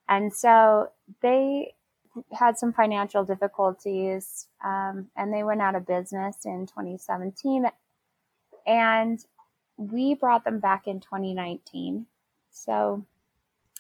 And 0.10 0.34
so 0.34 0.92
they 1.22 1.74
had 2.32 2.58
some 2.58 2.74
financial 2.74 3.24
difficulties 3.24 4.48
um, 4.64 5.08
and 5.16 5.32
they 5.32 5.44
went 5.44 5.62
out 5.62 5.76
of 5.76 5.86
business 5.86 6.38
in 6.46 6.66
2017. 6.66 7.66
And 8.66 9.20
we 9.78 10.16
brought 10.16 10.44
them 10.44 10.60
back 10.60 10.88
in 10.88 11.00
2019. 11.00 12.06
So, 12.52 13.06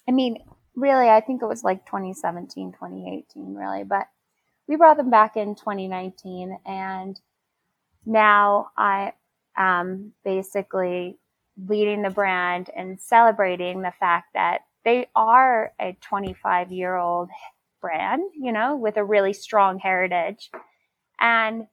I 0.07 0.11
mean, 0.11 0.43
really, 0.75 1.09
I 1.09 1.21
think 1.21 1.41
it 1.41 1.47
was 1.47 1.63
like 1.63 1.85
2017, 1.85 2.71
2018, 2.73 3.55
really, 3.55 3.83
but 3.83 4.07
we 4.67 4.75
brought 4.75 4.97
them 4.97 5.09
back 5.09 5.35
in 5.35 5.55
2019. 5.55 6.59
And 6.65 7.19
now 8.05 8.69
I 8.77 9.13
am 9.57 10.13
basically 10.23 11.17
leading 11.67 12.03
the 12.03 12.09
brand 12.09 12.69
and 12.75 12.99
celebrating 13.01 13.81
the 13.81 13.93
fact 13.99 14.33
that 14.35 14.61
they 14.87 15.05
are 15.17 15.73
a 15.81 15.97
25 15.99 16.71
year 16.71 16.95
old 16.95 17.29
brand, 17.81 18.21
you 18.33 18.53
know, 18.53 18.77
with 18.77 18.95
a 18.95 19.03
really 19.03 19.33
strong 19.33 19.79
heritage. 19.79 20.49
And 21.19 21.67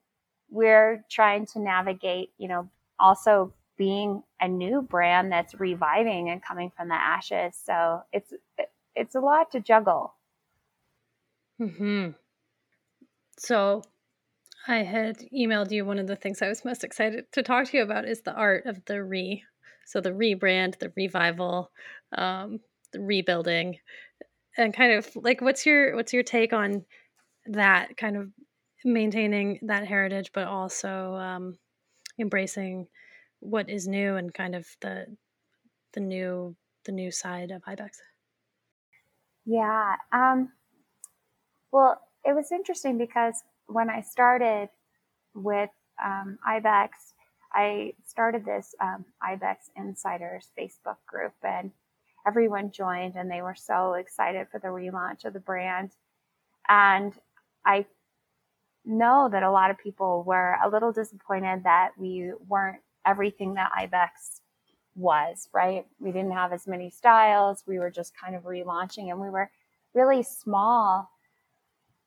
we're 0.49 1.05
trying 1.09 1.45
to 1.53 1.61
navigate, 1.61 2.33
you 2.37 2.49
know, 2.49 2.69
also 2.99 3.53
being 3.77 4.21
a 4.41 4.49
new 4.49 4.81
brand 4.81 5.31
that's 5.31 5.57
reviving 5.57 6.29
and 6.29 6.43
coming 6.43 6.73
from 6.75 6.89
the 6.89 6.95
ashes. 6.95 7.57
So 7.65 8.01
it's 8.11 8.33
it's 8.97 9.15
a 9.15 9.21
lot 9.21 9.49
to 9.53 9.61
juggle. 9.61 10.13
Hmm. 11.57 12.09
So 13.37 13.81
I 14.67 14.79
had 14.79 15.19
emailed 15.33 15.71
you 15.71 15.85
one 15.85 15.99
of 15.99 16.07
the 16.07 16.17
things 16.17 16.41
I 16.41 16.49
was 16.49 16.65
most 16.65 16.83
excited 16.83 17.31
to 17.31 17.43
talk 17.43 17.67
to 17.67 17.77
you 17.77 17.83
about 17.83 18.09
is 18.09 18.23
the 18.23 18.33
art 18.33 18.65
of 18.65 18.83
the 18.83 19.01
re. 19.01 19.41
So 19.85 20.01
the 20.01 20.11
rebrand, 20.11 20.79
the 20.79 20.91
revival, 20.97 21.71
um, 22.11 22.59
rebuilding 22.99 23.77
and 24.57 24.73
kind 24.73 24.93
of 24.93 25.09
like 25.15 25.41
what's 25.41 25.65
your 25.65 25.95
what's 25.95 26.13
your 26.13 26.23
take 26.23 26.53
on 26.53 26.85
that 27.47 27.97
kind 27.97 28.17
of 28.17 28.29
maintaining 28.83 29.59
that 29.63 29.85
heritage 29.85 30.31
but 30.33 30.47
also 30.47 31.15
um, 31.15 31.57
embracing 32.19 32.87
what 33.39 33.69
is 33.69 33.87
new 33.87 34.15
and 34.15 34.33
kind 34.33 34.55
of 34.55 34.65
the 34.81 35.05
the 35.93 35.99
new 35.99 36.55
the 36.85 36.91
new 36.91 37.11
side 37.11 37.51
of 37.51 37.61
ibex? 37.67 38.01
Yeah 39.45 39.95
um, 40.11 40.51
well 41.71 42.01
it 42.25 42.33
was 42.33 42.51
interesting 42.51 42.97
because 42.97 43.43
when 43.67 43.89
i 43.89 44.01
started 44.01 44.69
with 45.33 45.69
um, 46.03 46.37
ibex 46.47 47.13
i 47.53 47.93
started 48.05 48.45
this 48.45 48.73
um, 48.81 49.05
ibex 49.21 49.69
insiders 49.75 50.49
facebook 50.57 50.97
group 51.07 51.33
and 51.43 51.71
everyone 52.27 52.71
joined 52.71 53.15
and 53.15 53.29
they 53.29 53.41
were 53.41 53.55
so 53.55 53.93
excited 53.93 54.47
for 54.51 54.59
the 54.59 54.67
relaunch 54.67 55.25
of 55.25 55.33
the 55.33 55.39
brand 55.39 55.91
and 56.67 57.13
i 57.65 57.85
know 58.85 59.29
that 59.31 59.43
a 59.43 59.51
lot 59.51 59.71
of 59.71 59.77
people 59.77 60.23
were 60.23 60.57
a 60.63 60.69
little 60.69 60.91
disappointed 60.91 61.63
that 61.63 61.91
we 61.97 62.31
weren't 62.47 62.79
everything 63.05 63.55
that 63.55 63.71
Ibex 63.75 64.41
was, 64.95 65.49
right? 65.53 65.85
We 65.99 66.11
didn't 66.11 66.31
have 66.31 66.53
as 66.53 66.67
many 66.67 66.89
styles. 66.89 67.63
We 67.67 67.79
were 67.79 67.91
just 67.91 68.13
kind 68.17 68.35
of 68.35 68.43
relaunching 68.43 69.09
and 69.09 69.19
we 69.19 69.29
were 69.29 69.49
really 69.93 70.23
small. 70.23 71.09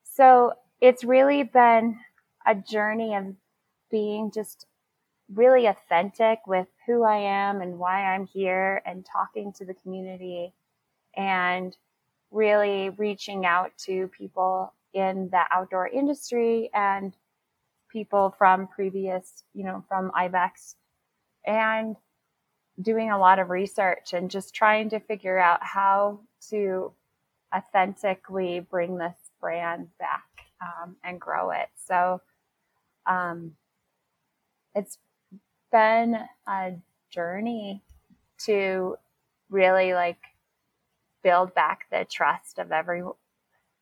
So 0.04 0.54
it's 0.80 1.04
really 1.04 1.42
been 1.42 1.98
a 2.46 2.54
journey 2.54 3.14
of 3.14 3.34
being 3.90 4.30
just 4.30 4.66
really 5.32 5.66
authentic 5.66 6.40
with 6.46 6.68
who 6.88 7.04
I 7.04 7.18
am 7.18 7.60
and 7.60 7.78
why 7.78 8.14
I'm 8.14 8.26
here 8.26 8.82
and 8.86 9.04
talking 9.04 9.52
to 9.58 9.66
the 9.66 9.74
community 9.74 10.54
and 11.14 11.76
really 12.30 12.90
reaching 12.90 13.44
out 13.44 13.72
to 13.84 14.08
people 14.08 14.72
in 14.94 15.28
the 15.30 15.42
outdoor 15.52 15.86
industry 15.86 16.70
and 16.72 17.14
people 17.92 18.34
from 18.38 18.68
previous, 18.68 19.44
you 19.54 19.64
know, 19.64 19.84
from 19.86 20.10
IBEX 20.12 20.76
and 21.46 21.94
doing 22.80 23.10
a 23.10 23.18
lot 23.18 23.38
of 23.38 23.50
research 23.50 24.14
and 24.14 24.30
just 24.30 24.54
trying 24.54 24.88
to 24.88 24.98
figure 25.00 25.38
out 25.38 25.62
how 25.62 26.20
to 26.48 26.90
authentically 27.54 28.60
bring 28.60 28.96
this 28.96 29.16
brand 29.40 29.88
back 29.98 30.24
um, 30.62 30.96
and 31.04 31.20
grow 31.20 31.50
it. 31.50 31.68
So 31.86 32.22
um, 33.06 33.52
it's 34.74 34.98
been 35.72 36.16
a 36.48 36.72
journey 37.10 37.82
to 38.46 38.96
really 39.50 39.94
like 39.94 40.18
build 41.22 41.54
back 41.54 41.82
the 41.90 42.06
trust 42.10 42.58
of 42.58 42.72
every 42.72 43.02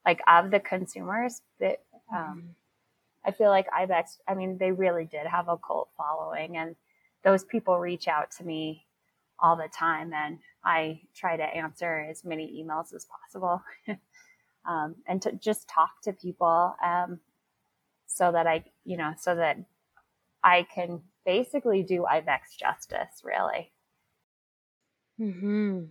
like 0.07 0.21
of 0.29 0.51
the 0.51 0.61
consumers 0.61 1.43
that 1.61 1.83
um. 2.15 2.51
I 3.25 3.33
feel 3.33 3.49
like 3.51 3.67
Ibex, 3.73 4.19
I 4.29 4.35
mean, 4.35 4.57
they 4.59 4.73
really 4.73 5.05
did 5.05 5.27
have 5.27 5.49
a 5.49 5.59
cult 5.59 5.89
following, 5.97 6.57
and 6.57 6.77
those 7.25 7.45
people 7.45 7.79
reach 7.79 8.09
out 8.09 8.31
to 8.39 8.45
me 8.45 8.87
all 9.41 9.57
the 9.57 9.69
time, 9.69 10.13
and 10.13 10.39
I 10.65 11.01
try 11.15 11.37
to 11.37 11.43
answer 11.43 12.07
as 12.11 12.25
many 12.25 12.63
emails 12.65 12.95
as 12.95 13.07
possible, 13.07 13.63
um, 14.69 14.97
and 15.07 15.21
to 15.23 15.33
just 15.33 15.69
talk 15.69 15.91
to 16.05 16.13
people, 16.13 16.75
um, 16.85 17.21
so 18.07 18.33
that 18.33 18.47
I, 18.47 18.65
you 18.85 18.97
know, 18.97 19.13
so 19.19 19.35
that 19.35 19.59
I 20.45 20.67
can 20.75 21.03
basically 21.27 21.83
do 21.83 22.07
Ibex 22.07 22.57
justice, 22.57 23.23
really. 23.25 23.73
Hmm. 25.19 25.87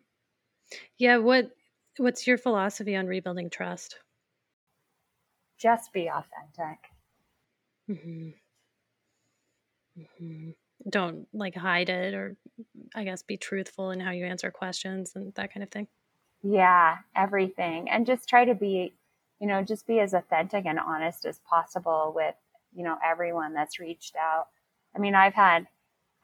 Yeah. 0.97 1.17
What 1.17 1.51
What's 1.97 2.25
your 2.25 2.37
philosophy 2.37 2.95
on 2.95 3.05
rebuilding 3.07 3.49
trust? 3.49 3.99
just 5.57 5.93
be 5.93 6.09
authentic. 6.09 6.79
Mm-hmm. 7.89 8.29
Mm-hmm. 9.99 10.49
Don't 10.89 11.27
like 11.33 11.55
hide 11.55 11.89
it 11.89 12.13
or, 12.13 12.35
I 12.93 13.03
guess, 13.03 13.23
be 13.23 13.37
truthful 13.37 13.91
in 13.91 13.99
how 13.99 14.11
you 14.11 14.25
answer 14.25 14.51
questions 14.51 15.13
and 15.15 15.33
that 15.35 15.53
kind 15.53 15.63
of 15.63 15.69
thing. 15.69 15.87
Yeah, 16.43 16.97
everything. 17.15 17.89
And 17.89 18.05
just 18.05 18.27
try 18.27 18.45
to 18.45 18.53
be, 18.53 18.93
you 19.39 19.47
know, 19.47 19.63
just 19.63 19.87
be 19.87 19.99
as 19.99 20.13
authentic 20.13 20.65
and 20.65 20.79
honest 20.79 21.25
as 21.25 21.39
possible 21.39 22.11
with, 22.15 22.35
you 22.75 22.83
know, 22.83 22.97
everyone 23.03 23.53
that's 23.53 23.79
reached 23.79 24.15
out. 24.15 24.47
I 24.95 24.99
mean, 24.99 25.15
I've 25.15 25.33
had 25.33 25.67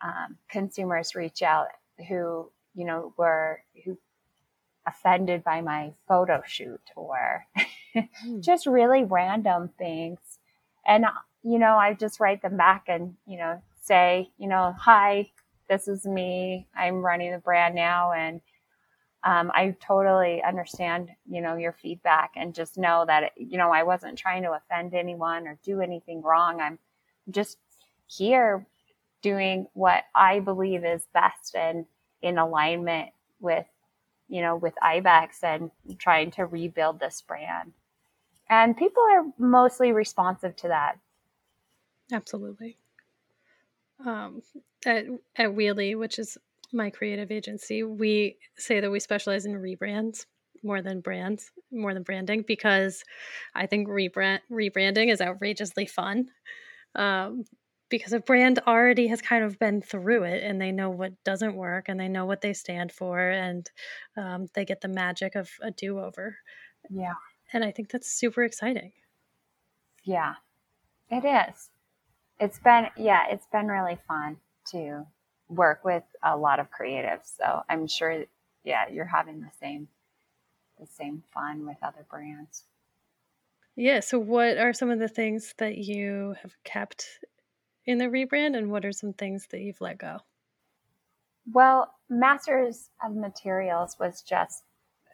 um, 0.01 0.37
consumers 0.49 1.15
reach 1.15 1.41
out 1.41 1.67
who, 2.07 2.49
you 2.73 2.85
know, 2.85 3.13
were, 3.17 3.63
who 3.83 3.97
offended 4.87 5.43
by 5.43 5.61
my 5.61 5.93
photo 6.07 6.41
shoot 6.45 6.81
or 6.95 7.45
hmm. 7.93 8.01
just 8.39 8.65
really 8.65 9.03
random 9.03 9.69
things. 9.77 10.19
And, 10.85 11.05
you 11.43 11.59
know, 11.59 11.75
I 11.75 11.93
just 11.93 12.19
write 12.19 12.41
them 12.41 12.57
back 12.57 12.85
and, 12.87 13.15
you 13.27 13.37
know, 13.37 13.61
say, 13.81 14.31
you 14.37 14.47
know, 14.47 14.75
hi, 14.79 15.29
this 15.69 15.87
is 15.87 16.05
me. 16.05 16.67
I'm 16.75 17.03
running 17.03 17.31
the 17.31 17.37
brand 17.37 17.75
now. 17.75 18.11
And 18.13 18.41
um, 19.23 19.51
I 19.53 19.75
totally 19.79 20.41
understand, 20.41 21.09
you 21.29 21.41
know, 21.41 21.55
your 21.55 21.73
feedback 21.73 22.31
and 22.35 22.55
just 22.55 22.77
know 22.77 23.05
that, 23.05 23.33
you 23.37 23.57
know, 23.57 23.71
I 23.71 23.83
wasn't 23.83 24.17
trying 24.17 24.43
to 24.43 24.53
offend 24.53 24.95
anyone 24.95 25.47
or 25.47 25.59
do 25.63 25.81
anything 25.81 26.23
wrong. 26.23 26.59
I'm 26.59 26.79
just 27.29 27.57
here 28.17 28.65
doing 29.21 29.67
what 29.73 30.03
I 30.15 30.39
believe 30.39 30.83
is 30.83 31.05
best 31.13 31.55
and 31.55 31.85
in 32.21 32.37
alignment 32.37 33.09
with 33.39 33.65
you 34.31 34.41
know, 34.41 34.55
with 34.55 34.73
Ibex 34.81 35.43
and 35.43 35.69
trying 35.99 36.31
to 36.31 36.45
rebuild 36.45 37.01
this 37.01 37.21
brand. 37.21 37.73
And 38.49 38.77
people 38.77 39.03
are 39.11 39.25
mostly 39.37 39.91
responsive 39.91 40.55
to 40.57 40.69
that. 40.69 40.97
Absolutely. 42.13 42.77
Um, 44.05 44.41
at, 44.85 45.05
at 45.35 45.49
Wheelie, 45.49 45.99
which 45.99 46.17
is 46.17 46.37
my 46.71 46.89
creative 46.89 47.29
agency, 47.29 47.83
we 47.83 48.37
say 48.57 48.79
that 48.79 48.89
we 48.89 49.01
specialize 49.01 49.45
in 49.45 49.53
rebrands 49.53 50.25
more 50.63 50.81
than 50.81 51.01
brands, 51.01 51.51
more 51.69 51.93
than 51.93 52.03
branding, 52.03 52.45
because 52.47 53.03
I 53.53 53.65
think 53.65 53.89
rebrand 53.89 54.39
rebranding 54.49 55.11
is 55.11 55.19
outrageously 55.19 55.87
fun. 55.87 56.29
Um, 56.95 57.43
because 57.91 58.13
a 58.13 58.19
brand 58.19 58.57
already 58.65 59.07
has 59.07 59.21
kind 59.21 59.43
of 59.43 59.59
been 59.59 59.81
through 59.81 60.23
it 60.23 60.41
and 60.43 60.59
they 60.59 60.71
know 60.71 60.89
what 60.89 61.11
doesn't 61.23 61.55
work 61.55 61.85
and 61.89 61.99
they 61.99 62.07
know 62.07 62.25
what 62.25 62.41
they 62.41 62.53
stand 62.53 62.91
for 62.91 63.19
and 63.19 63.69
um, 64.17 64.47
they 64.55 64.65
get 64.65 64.81
the 64.81 64.87
magic 64.87 65.35
of 65.35 65.51
a 65.61 65.69
do-over. 65.69 66.37
Yeah. 66.89 67.13
And 67.53 67.63
i 67.63 67.69
think 67.69 67.91
that's 67.91 68.11
super 68.11 68.43
exciting. 68.43 68.93
Yeah. 70.03 70.35
It 71.09 71.25
is. 71.25 71.69
It's 72.39 72.57
been 72.57 72.87
yeah 72.97 73.25
it's 73.29 73.45
been 73.51 73.67
really 73.67 73.99
fun 74.07 74.37
to 74.71 75.05
work 75.49 75.83
with 75.83 76.03
a 76.23 76.35
lot 76.35 76.59
of 76.59 76.67
creatives. 76.71 77.35
So 77.37 77.61
i'm 77.69 77.87
sure 77.87 78.23
yeah 78.63 78.85
you're 78.89 79.05
having 79.05 79.41
the 79.41 79.51
same 79.59 79.89
the 80.79 80.87
same 80.87 81.23
fun 81.33 81.67
with 81.67 81.77
other 81.83 82.05
brands. 82.09 82.63
Yeah. 83.75 83.99
So 83.99 84.17
what 84.17 84.57
are 84.57 84.73
some 84.73 84.89
of 84.89 84.99
the 84.99 85.07
things 85.07 85.53
that 85.57 85.77
you 85.77 86.35
have 86.41 86.55
kept 86.63 87.05
in 87.85 87.97
the 87.97 88.05
rebrand 88.05 88.57
and 88.57 88.71
what 88.71 88.85
are 88.85 88.91
some 88.91 89.13
things 89.13 89.47
that 89.51 89.61
you've 89.61 89.81
let 89.81 89.97
go? 89.97 90.19
Well, 91.51 91.93
Masters 92.09 92.89
of 93.03 93.15
Materials 93.15 93.97
was 93.99 94.21
just 94.21 94.63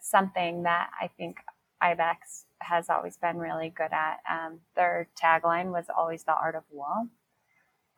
something 0.02 0.64
that 0.64 0.90
I 1.02 1.08
think 1.08 1.38
Ibex 1.82 2.46
has 2.60 2.90
always 2.90 3.18
been 3.18 3.38
really 3.38 3.70
good 3.70 3.92
at. 3.92 4.18
Um, 4.30 4.60
their 4.76 5.08
tagline 5.22 5.72
was 5.72 5.86
always 5.96 6.24
the 6.24 6.36
art 6.36 6.56
of 6.56 6.64
wool. 6.72 7.08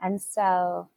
And 0.02 0.22
so 0.22 0.90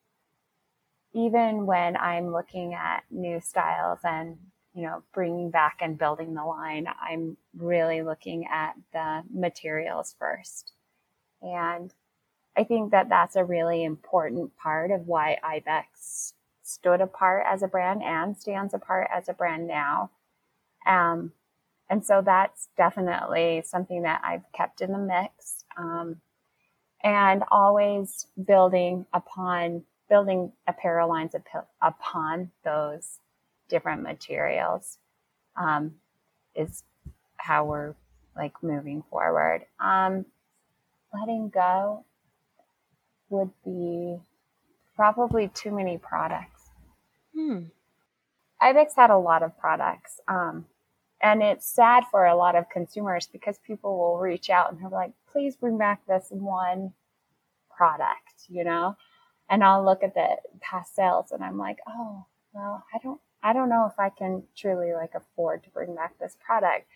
even 1.15 1.67
when 1.67 1.97
I'm 1.97 2.33
looking 2.33 2.75
at 2.75 3.05
new 3.11 3.41
styles 3.41 4.01
and 4.05 4.37
you 4.75 4.83
know 4.83 5.03
bringing 5.13 5.51
back 5.51 5.79
and 5.81 5.99
building 5.99 6.35
the 6.35 6.45
line 6.45 6.87
i'm 7.01 7.37
really 7.57 8.03
looking 8.03 8.47
at 8.51 8.75
the 8.93 9.23
materials 9.33 10.15
first 10.19 10.73
and 11.43 11.93
I 12.57 12.65
think 12.65 12.91
that 12.91 13.09
that's 13.09 13.37
a 13.37 13.45
really 13.45 13.85
important 13.85 14.57
part 14.57 14.91
of 14.91 15.07
why 15.07 15.39
Ibex 15.43 16.35
stood 16.63 17.01
apart 17.01 17.45
as 17.49 17.63
a 17.63 17.69
brand 17.69 18.03
and 18.03 18.37
stands 18.37 18.75
apart 18.75 19.09
as 19.15 19.29
a 19.29 19.33
brand 19.33 19.67
now. 19.67 20.11
Um, 20.87 21.33
and 21.89 22.05
so 22.05 22.23
that's 22.25 22.69
definitely 22.77 23.63
something 23.65 24.03
that 24.03 24.23
I've 24.25 24.51
kept 24.53 24.81
in 24.81 24.93
the 24.93 24.99
mix. 24.99 25.65
Um, 25.77 26.21
and 27.03 27.43
always 27.51 28.27
building 28.47 29.07
upon 29.13 29.83
building 30.09 30.53
apparel 30.67 31.09
lines 31.09 31.35
upon 31.81 32.51
those 32.65 33.19
different 33.69 34.03
materials 34.03 34.99
um, 35.57 35.95
is 36.55 36.85
how 37.39 37.65
we're 37.65 37.95
like 38.37 38.63
moving 38.63 39.03
forward. 39.11 39.65
Um, 39.81 40.27
letting 41.15 41.49
go 41.49 42.05
would 43.33 43.51
be 43.65 44.19
probably 44.95 45.49
too 45.49 45.73
many 45.73 45.99
products. 45.99 46.71
Hmm. 47.35 47.65
Ibex 48.61 48.95
had 48.95 49.11
a 49.11 49.19
lot 49.19 49.43
of 49.43 49.59
products. 49.59 50.21
Um, 50.29 50.67
and 51.21 51.43
it's 51.43 51.67
sad 51.67 52.05
for 52.11 52.27
a 52.27 52.37
lot 52.37 52.55
of 52.55 52.71
consumers 52.71 53.29
because 53.33 53.59
people 53.67 53.99
will 53.99 54.19
reach 54.19 54.51
out 54.51 54.71
and 54.71 54.81
they're 54.81 54.89
like, 54.89 55.13
please 55.31 55.57
bring 55.57 55.79
back 55.79 56.07
this 56.07 56.29
one 56.31 56.93
product, 57.77 58.47
you 58.49 58.63
know? 58.63 58.97
and 59.53 59.63
I'll 59.63 59.85
look 59.85 60.03
at 60.03 60.15
the 60.15 60.37
past 60.63 60.95
sales 60.97 61.31
and 61.31 61.45
I'm 61.45 61.59
like, 61.59 61.77
oh, 61.87 62.25
well, 62.55 62.85
I 62.95 62.99
don't, 63.03 63.21
I 63.43 63.53
don't 63.53 63.69
know 63.69 63.87
if 63.87 63.99
I 63.99 64.09
can 64.09 64.45
truly 64.57 64.95
like 64.95 65.13
afford 65.15 65.63
to 65.65 65.71
bring 65.71 65.95
back 65.95 66.19
this 66.19 66.39
product, 66.45 66.87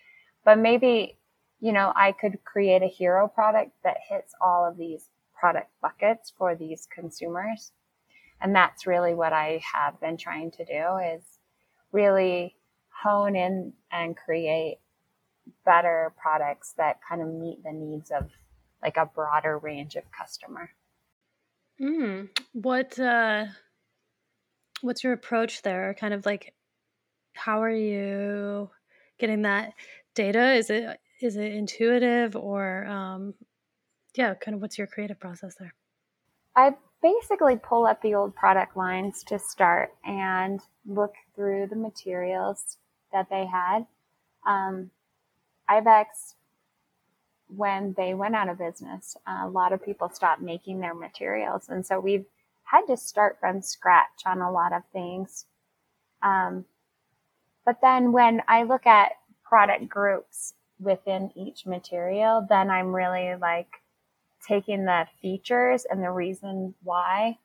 but 0.42 0.58
maybe, 0.58 1.18
you 1.60 1.72
know, 1.72 1.92
I 1.94 2.12
could 2.12 2.42
create 2.44 2.82
a 2.82 2.86
hero 2.86 3.28
product 3.28 3.72
that 3.84 3.98
hits 4.08 4.32
all 4.40 4.64
of 4.66 4.78
these 4.78 5.10
product 5.38 5.70
buckets 5.80 6.32
for 6.36 6.54
these 6.54 6.86
consumers. 6.92 7.72
And 8.40 8.54
that's 8.54 8.86
really 8.86 9.14
what 9.14 9.32
I 9.32 9.60
have 9.74 10.00
been 10.00 10.16
trying 10.16 10.50
to 10.52 10.64
do 10.64 11.14
is 11.14 11.22
really 11.92 12.56
hone 13.02 13.36
in 13.36 13.72
and 13.90 14.16
create 14.16 14.78
better 15.64 16.12
products 16.20 16.74
that 16.76 17.00
kind 17.06 17.22
of 17.22 17.28
meet 17.28 17.62
the 17.62 17.72
needs 17.72 18.10
of 18.10 18.30
like 18.82 18.96
a 18.96 19.06
broader 19.06 19.58
range 19.58 19.96
of 19.96 20.04
customer. 20.10 20.70
Mm. 21.80 22.28
What 22.52 22.98
uh 22.98 23.46
what's 24.80 25.04
your 25.04 25.12
approach 25.12 25.62
there? 25.62 25.94
Kind 25.98 26.14
of 26.14 26.26
like 26.26 26.54
how 27.34 27.62
are 27.62 27.70
you 27.70 28.70
getting 29.18 29.42
that 29.42 29.74
data? 30.14 30.52
Is 30.52 30.70
it 30.70 30.98
is 31.20 31.36
it 31.36 31.52
intuitive 31.52 32.36
or 32.36 32.86
um 32.86 33.34
yeah, 34.16 34.34
kind 34.34 34.54
of 34.54 34.62
what's 34.62 34.78
your 34.78 34.86
creative 34.86 35.20
process 35.20 35.54
there? 35.58 35.74
I 36.56 36.74
basically 37.02 37.56
pull 37.56 37.86
up 37.86 38.00
the 38.00 38.14
old 38.14 38.34
product 38.34 38.76
lines 38.76 39.22
to 39.24 39.38
start 39.38 39.92
and 40.04 40.60
look 40.86 41.14
through 41.34 41.68
the 41.68 41.76
materials 41.76 42.78
that 43.12 43.28
they 43.28 43.46
had. 43.46 43.86
Um, 44.46 44.90
Ibex, 45.68 46.34
when 47.48 47.94
they 47.96 48.14
went 48.14 48.34
out 48.34 48.48
of 48.48 48.58
business, 48.58 49.16
a 49.26 49.48
lot 49.48 49.72
of 49.72 49.84
people 49.84 50.08
stopped 50.08 50.40
making 50.40 50.80
their 50.80 50.94
materials. 50.94 51.68
And 51.68 51.84
so 51.84 52.00
we've 52.00 52.24
had 52.64 52.86
to 52.86 52.96
start 52.96 53.36
from 53.38 53.62
scratch 53.62 54.22
on 54.24 54.40
a 54.40 54.50
lot 54.50 54.72
of 54.72 54.82
things. 54.92 55.44
Um, 56.22 56.64
but 57.64 57.80
then 57.82 58.12
when 58.12 58.42
I 58.48 58.62
look 58.62 58.86
at 58.86 59.12
product 59.44 59.88
groups 59.88 60.54
within 60.80 61.30
each 61.34 61.66
material, 61.66 62.46
then 62.48 62.70
I'm 62.70 62.94
really 62.94 63.34
like, 63.36 63.68
taking 64.46 64.84
the 64.84 65.06
features 65.20 65.86
and 65.88 66.02
the 66.02 66.10
reason 66.10 66.74
why 66.82 67.38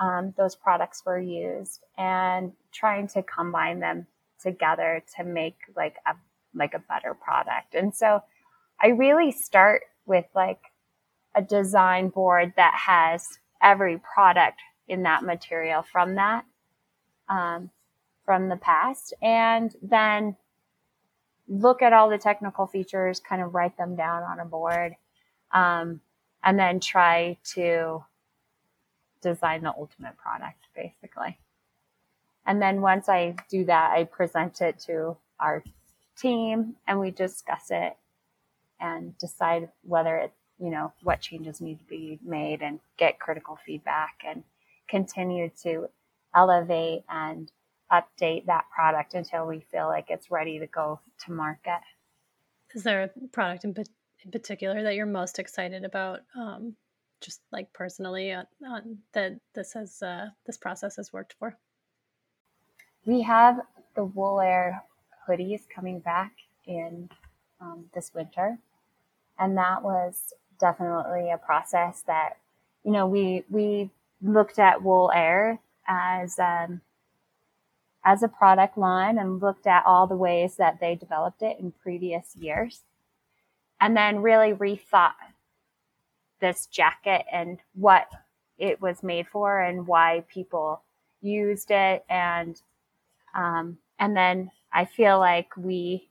um, 0.00 0.34
those 0.36 0.54
products 0.54 1.02
were 1.04 1.18
used 1.18 1.80
and 1.96 2.52
trying 2.72 3.08
to 3.08 3.22
combine 3.22 3.80
them 3.80 4.06
together 4.40 5.02
to 5.16 5.24
make 5.24 5.56
like 5.76 5.96
a 6.06 6.14
like 6.54 6.74
a 6.74 6.78
better 6.78 7.14
product. 7.14 7.74
And 7.74 7.94
so 7.94 8.22
I 8.80 8.88
really 8.88 9.32
start 9.32 9.82
with 10.06 10.24
like 10.34 10.60
a 11.34 11.42
design 11.42 12.08
board 12.08 12.52
that 12.56 12.74
has 12.86 13.24
every 13.62 14.00
product 14.14 14.60
in 14.88 15.02
that 15.02 15.22
material 15.22 15.82
from 15.82 16.14
that 16.14 16.44
um, 17.28 17.70
from 18.24 18.48
the 18.48 18.56
past 18.56 19.14
and 19.20 19.74
then 19.82 20.36
look 21.48 21.82
at 21.82 21.92
all 21.92 22.08
the 22.08 22.18
technical 22.18 22.66
features 22.66 23.20
kind 23.20 23.42
of 23.42 23.54
write 23.54 23.76
them 23.76 23.96
down 23.96 24.22
on 24.22 24.40
a 24.40 24.44
board 24.44 24.94
um, 25.52 26.00
and 26.44 26.58
then 26.58 26.80
try 26.80 27.36
to 27.54 28.04
design 29.20 29.62
the 29.62 29.74
ultimate 29.76 30.16
product 30.16 30.66
basically. 30.74 31.38
And 32.46 32.62
then 32.62 32.80
once 32.80 33.08
I 33.08 33.36
do 33.50 33.64
that, 33.66 33.92
I 33.92 34.04
present 34.04 34.60
it 34.60 34.78
to 34.86 35.16
our 35.38 35.62
team 36.16 36.76
and 36.86 36.98
we 36.98 37.10
discuss 37.10 37.70
it 37.70 37.96
and 38.80 39.16
decide 39.18 39.68
whether 39.82 40.16
it, 40.16 40.32
you 40.58 40.70
know, 40.70 40.92
what 41.02 41.20
changes 41.20 41.60
need 41.60 41.78
to 41.78 41.84
be 41.84 42.18
made 42.24 42.62
and 42.62 42.80
get 42.96 43.18
critical 43.18 43.58
feedback 43.66 44.22
and 44.26 44.44
continue 44.88 45.50
to 45.62 45.88
elevate 46.34 47.04
and 47.08 47.52
update 47.92 48.46
that 48.46 48.64
product 48.74 49.14
until 49.14 49.46
we 49.46 49.60
feel 49.70 49.86
like 49.86 50.06
it's 50.08 50.30
ready 50.30 50.58
to 50.58 50.66
go 50.66 51.00
to 51.24 51.32
market. 51.32 51.80
Is 52.74 52.82
there 52.82 53.02
a 53.04 53.28
product 53.28 53.64
in 53.64 53.74
in 54.24 54.30
particular 54.30 54.82
that 54.82 54.94
you're 54.94 55.06
most 55.06 55.38
excited 55.38 55.84
about 55.84 56.20
um, 56.36 56.74
just 57.20 57.40
like 57.52 57.72
personally 57.72 58.32
on, 58.32 58.46
on 58.66 58.98
that 59.12 59.38
this 59.54 59.72
has 59.72 60.02
uh, 60.02 60.28
this 60.46 60.56
process 60.56 60.96
has 60.96 61.12
worked 61.12 61.34
for? 61.38 61.56
We 63.04 63.22
have 63.22 63.60
the 63.94 64.04
wool 64.04 64.40
air 64.40 64.82
hoodies 65.28 65.62
coming 65.74 66.00
back 66.00 66.32
in 66.66 67.08
um, 67.60 67.86
this 67.94 68.12
winter 68.14 68.58
and 69.38 69.56
that 69.56 69.82
was 69.82 70.32
definitely 70.60 71.30
a 71.30 71.38
process 71.38 72.02
that 72.06 72.38
you 72.84 72.92
know 72.92 73.06
we 73.06 73.44
we 73.48 73.90
looked 74.22 74.58
at 74.58 74.82
wool 74.82 75.10
air 75.14 75.60
as 75.86 76.38
um, 76.38 76.80
as 78.04 78.22
a 78.22 78.28
product 78.28 78.76
line 78.76 79.18
and 79.18 79.40
looked 79.40 79.66
at 79.66 79.84
all 79.86 80.06
the 80.06 80.16
ways 80.16 80.56
that 80.56 80.80
they 80.80 80.94
developed 80.94 81.42
it 81.42 81.58
in 81.60 81.72
previous 81.72 82.34
years 82.36 82.82
and 83.80 83.96
then 83.96 84.22
really 84.22 84.52
rethought 84.52 85.12
this 86.40 86.66
jacket 86.66 87.24
and 87.32 87.58
what 87.74 88.08
it 88.58 88.80
was 88.80 89.02
made 89.02 89.26
for 89.28 89.60
and 89.60 89.86
why 89.86 90.24
people 90.32 90.82
used 91.20 91.70
it. 91.70 92.04
And 92.08 92.60
um, 93.34 93.78
and 93.98 94.16
then 94.16 94.50
I 94.72 94.84
feel 94.84 95.18
like 95.18 95.56
we 95.56 96.08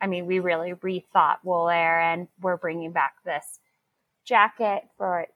I 0.00 0.06
mean 0.06 0.26
we 0.26 0.40
really 0.40 0.72
rethought 0.74 1.38
wool 1.44 1.68
air 1.68 2.00
and 2.00 2.28
we're 2.40 2.56
bringing 2.56 2.92
back 2.92 3.14
this 3.24 3.60
jacket 4.24 4.84
for 4.96 5.26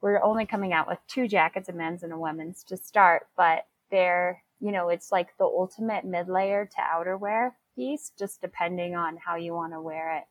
we're 0.00 0.22
only 0.22 0.46
coming 0.46 0.72
out 0.72 0.88
with 0.88 0.98
two 1.06 1.28
jackets 1.28 1.68
a 1.68 1.72
men's 1.72 2.02
and 2.02 2.12
a 2.12 2.18
women's 2.18 2.64
to 2.64 2.76
start 2.76 3.28
but 3.36 3.66
they're 3.90 4.42
you 4.60 4.72
know 4.72 4.88
it's 4.88 5.12
like 5.12 5.28
the 5.38 5.44
ultimate 5.44 6.04
mid 6.04 6.28
layer 6.28 6.66
to 6.66 6.78
outerwear 6.80 7.52
piece 7.76 8.10
just 8.18 8.40
depending 8.40 8.96
on 8.96 9.16
how 9.16 9.36
you 9.36 9.52
want 9.52 9.72
to 9.72 9.80
wear 9.80 10.16
it 10.16 10.24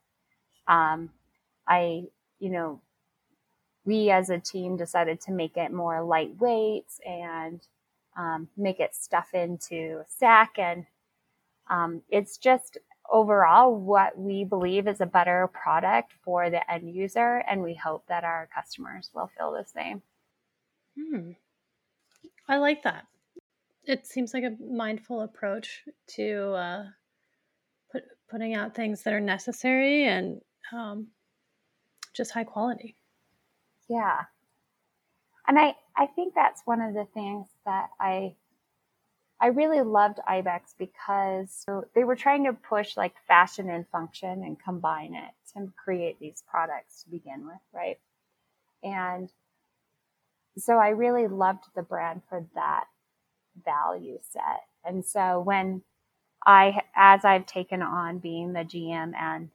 um, 0.72 1.10
I, 1.68 2.06
you 2.40 2.50
know, 2.50 2.82
we 3.84 4.10
as 4.10 4.30
a 4.30 4.40
team 4.40 4.78
decided 4.78 5.20
to 5.22 5.32
make 5.32 5.58
it 5.58 5.74
more 5.74 6.02
lightweight 6.02 6.88
and 7.06 7.62
um, 8.18 8.48
make 8.56 8.80
it 8.80 8.96
stuff 8.96 9.34
into 9.34 10.02
a 10.02 10.06
sack. 10.08 10.58
And 10.58 10.86
um, 11.70 12.02
it's 12.10 12.38
just 12.38 12.78
overall 13.12 13.76
what 13.76 14.18
we 14.18 14.46
believe 14.46 14.88
is 14.88 15.02
a 15.02 15.06
better 15.06 15.50
product 15.52 16.14
for 16.24 16.50
the 16.50 16.72
end 16.72 16.96
user. 16.96 17.44
And 17.50 17.62
we 17.62 17.76
hope 17.76 18.06
that 18.08 18.24
our 18.24 18.48
customers 18.56 19.10
will 19.14 19.30
feel 19.38 19.52
the 19.52 19.66
same. 19.66 20.02
Hmm. 20.98 21.32
I 22.48 22.58
like 22.58 22.84
that. 22.84 23.08
It 23.86 24.08
seems 24.08 24.34
like 24.34 24.44
a 24.44 24.56
mindful 24.64 25.22
approach 25.22 25.82
to 26.16 26.54
uh, 26.54 26.84
put, 27.92 28.04
putting 28.30 28.54
out 28.54 28.76
things 28.76 29.04
that 29.04 29.14
are 29.14 29.20
necessary 29.20 30.06
and 30.08 30.40
um, 30.74 31.08
just 32.14 32.32
high 32.32 32.44
quality. 32.44 32.96
Yeah. 33.90 34.22
And 35.48 35.60
I, 35.60 35.76
I 35.98 36.08
think 36.08 36.34
that's 36.34 36.62
one 36.66 36.82
of 36.82 36.94
the 36.94 37.08
things 37.14 37.48
that 37.66 37.90
I 38.00 38.36
I 39.42 39.48
really 39.48 39.82
loved 39.82 40.20
Ibex 40.28 40.76
because 40.78 41.66
they 41.96 42.04
were 42.04 42.16
trying 42.16 42.44
to 42.44 42.54
push 42.54 42.96
like 42.96 43.16
fashion 43.28 43.72
and 43.72 43.88
function 43.88 44.44
and 44.44 44.56
combine 44.64 45.16
it 45.16 45.32
to 45.54 45.74
create 45.84 46.20
these 46.20 46.44
products 46.48 47.04
to 47.04 47.10
begin 47.10 47.48
with, 47.48 47.58
right? 47.74 47.98
And 48.84 49.32
so 50.60 50.78
I 50.78 50.90
really 50.90 51.28
loved 51.28 51.64
the 51.76 51.82
brand 51.82 52.22
for 52.30 52.46
that 52.54 52.86
value 53.66 54.20
set. 54.30 54.62
And 54.86 55.04
so 55.04 55.40
when 55.40 55.82
I, 56.46 56.84
as 56.96 57.26
I've 57.26 57.48
taken 57.48 57.82
on 57.82 58.20
being 58.20 58.54
the 58.54 58.60
GM 58.60 59.14
and 59.20 59.50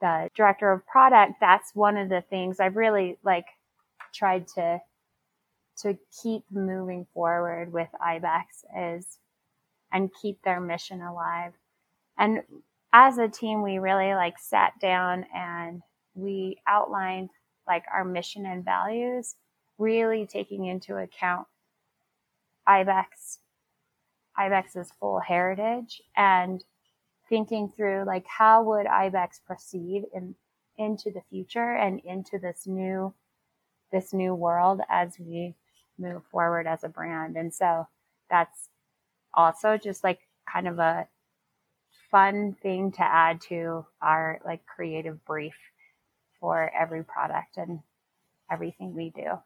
the 0.00 0.30
director 0.34 0.72
of 0.72 0.86
product, 0.86 1.34
that's 1.40 1.74
one 1.74 1.96
of 1.96 2.08
the 2.08 2.22
things 2.22 2.60
I've 2.60 2.76
really 2.76 3.18
like 3.24 3.46
tried 4.14 4.46
to 4.48 4.80
to 5.82 5.96
keep 6.22 6.42
moving 6.50 7.06
forward 7.14 7.72
with 7.72 7.88
Ibex 8.00 8.64
is 8.76 9.18
and 9.92 10.10
keep 10.20 10.42
their 10.42 10.60
mission 10.60 11.00
alive. 11.02 11.52
And 12.18 12.42
as 12.92 13.18
a 13.18 13.28
team, 13.28 13.62
we 13.62 13.78
really 13.78 14.14
like 14.14 14.38
sat 14.38 14.72
down 14.80 15.24
and 15.34 15.82
we 16.14 16.58
outlined 16.66 17.30
like 17.66 17.84
our 17.92 18.04
mission 18.04 18.44
and 18.44 18.64
values, 18.64 19.36
really 19.78 20.26
taking 20.26 20.64
into 20.64 20.96
account 20.96 21.46
Ibex, 22.66 23.38
Ibex's 24.36 24.90
full 24.98 25.20
heritage 25.20 26.02
and 26.16 26.64
thinking 27.28 27.68
through 27.68 28.04
like 28.06 28.26
how 28.26 28.62
would 28.62 28.86
ibex 28.86 29.40
proceed 29.40 30.04
in 30.14 30.34
into 30.76 31.10
the 31.10 31.22
future 31.30 31.74
and 31.74 32.00
into 32.04 32.38
this 32.38 32.66
new 32.66 33.12
this 33.92 34.12
new 34.12 34.34
world 34.34 34.80
as 34.88 35.18
we 35.18 35.54
move 35.98 36.22
forward 36.30 36.66
as 36.66 36.84
a 36.84 36.88
brand 36.88 37.36
and 37.36 37.52
so 37.52 37.86
that's 38.30 38.68
also 39.34 39.76
just 39.76 40.04
like 40.04 40.20
kind 40.50 40.68
of 40.68 40.78
a 40.78 41.06
fun 42.10 42.56
thing 42.62 42.92
to 42.92 43.02
add 43.02 43.40
to 43.40 43.84
our 44.00 44.40
like 44.44 44.64
creative 44.66 45.24
brief 45.24 45.56
for 46.40 46.70
every 46.74 47.04
product 47.04 47.56
and 47.56 47.80
everything 48.50 48.94
we 48.94 49.10
do 49.10 49.38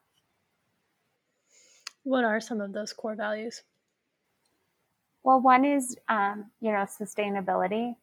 What 2.04 2.24
are 2.24 2.40
some 2.40 2.60
of 2.60 2.72
those 2.72 2.92
core 2.92 3.14
values? 3.14 3.62
Well, 5.24 5.40
one 5.40 5.64
is, 5.64 5.96
um, 6.08 6.50
you 6.60 6.70
know, 6.72 6.84
sustainability. 6.86 7.96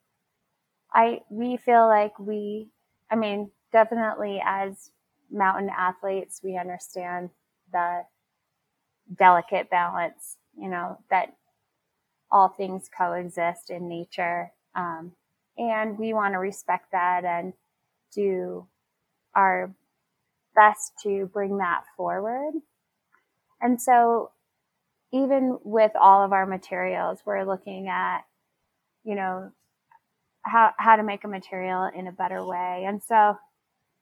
I 0.94 1.22
we 1.30 1.58
feel 1.58 1.88
like 1.88 2.18
we, 2.20 2.70
I 3.12 3.16
mean, 3.16 3.52
definitely 3.72 4.42
as 4.44 4.92
mountain 5.32 5.70
athletes, 5.70 6.42
we 6.44 6.58
understand 6.58 7.30
the 7.72 8.04
delicate 9.18 9.70
balance, 9.70 10.38
you 10.58 10.70
know, 10.70 10.98
that 11.10 11.34
all 12.32 12.50
things 12.50 12.90
coexist 12.96 13.70
in 13.70 13.88
nature. 13.90 14.52
Um, 14.76 15.14
and 15.58 15.98
we 15.98 16.14
want 16.14 16.34
to 16.34 16.40
respect 16.40 16.92
that 16.92 17.26
and 17.26 17.54
do 18.16 18.68
our 19.36 19.74
best 20.56 20.94
to 21.04 21.28
bring 21.34 21.58
that 21.60 21.84
forward. 21.98 22.54
And 23.62 23.82
so, 23.82 24.32
even 25.12 25.58
with 25.64 25.92
all 26.00 26.24
of 26.24 26.34
our 26.34 26.46
materials, 26.46 27.20
we're 27.26 27.44
looking 27.44 27.88
at, 27.88 28.22
you 29.04 29.16
know, 29.16 29.52
how, 30.44 30.72
how 30.78 30.96
to 30.96 31.04
make 31.04 31.24
a 31.24 31.28
material 31.28 31.90
in 31.96 32.08
a 32.08 32.12
better 32.12 32.46
way. 32.46 32.86
And 32.88 33.02
so, 33.02 33.38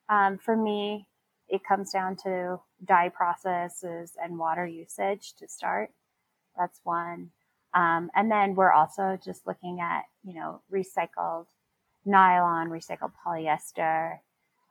um, 0.10 0.38
for 0.38 0.56
me, 0.56 1.08
it 1.50 1.62
comes 1.68 1.92
down 1.92 2.18
to 2.24 2.60
dye 2.84 3.10
processes 3.10 4.14
and 4.22 4.38
water 4.38 4.66
usage 4.66 5.34
to 5.40 5.48
start. 5.48 5.92
That's 6.58 6.80
one. 6.84 7.32
Um, 7.74 8.10
and 8.16 8.32
then 8.32 8.56
we're 8.56 8.72
also 8.72 9.18
just 9.24 9.46
looking 9.46 9.80
at, 9.82 10.04
you 10.24 10.34
know, 10.34 10.62
recycled 10.72 11.46
nylon, 12.06 12.70
recycled 12.70 13.12
polyester, 13.26 14.20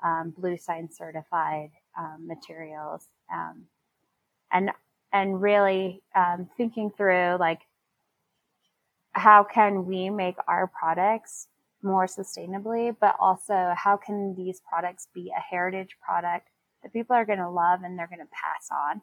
um, 0.04 0.34
bluesign 0.38 0.92
certified 0.92 1.70
um, 1.98 2.26
materials, 2.26 3.08
um, 3.32 3.64
and 4.52 4.70
and 5.12 5.40
really 5.40 6.02
um, 6.14 6.48
thinking 6.56 6.90
through 6.96 7.36
like 7.38 7.60
how 9.12 9.44
can 9.44 9.86
we 9.86 10.10
make 10.10 10.36
our 10.46 10.66
products 10.66 11.48
more 11.82 12.06
sustainably, 12.06 12.94
but 13.00 13.16
also 13.18 13.72
how 13.76 13.96
can 13.96 14.34
these 14.36 14.60
products 14.68 15.08
be 15.14 15.32
a 15.36 15.40
heritage 15.40 15.96
product 16.04 16.48
that 16.82 16.92
people 16.92 17.16
are 17.16 17.24
going 17.24 17.38
to 17.38 17.48
love 17.48 17.80
and 17.82 17.98
they're 17.98 18.08
going 18.08 18.18
to 18.18 18.26
pass 18.26 18.68
on. 18.70 19.02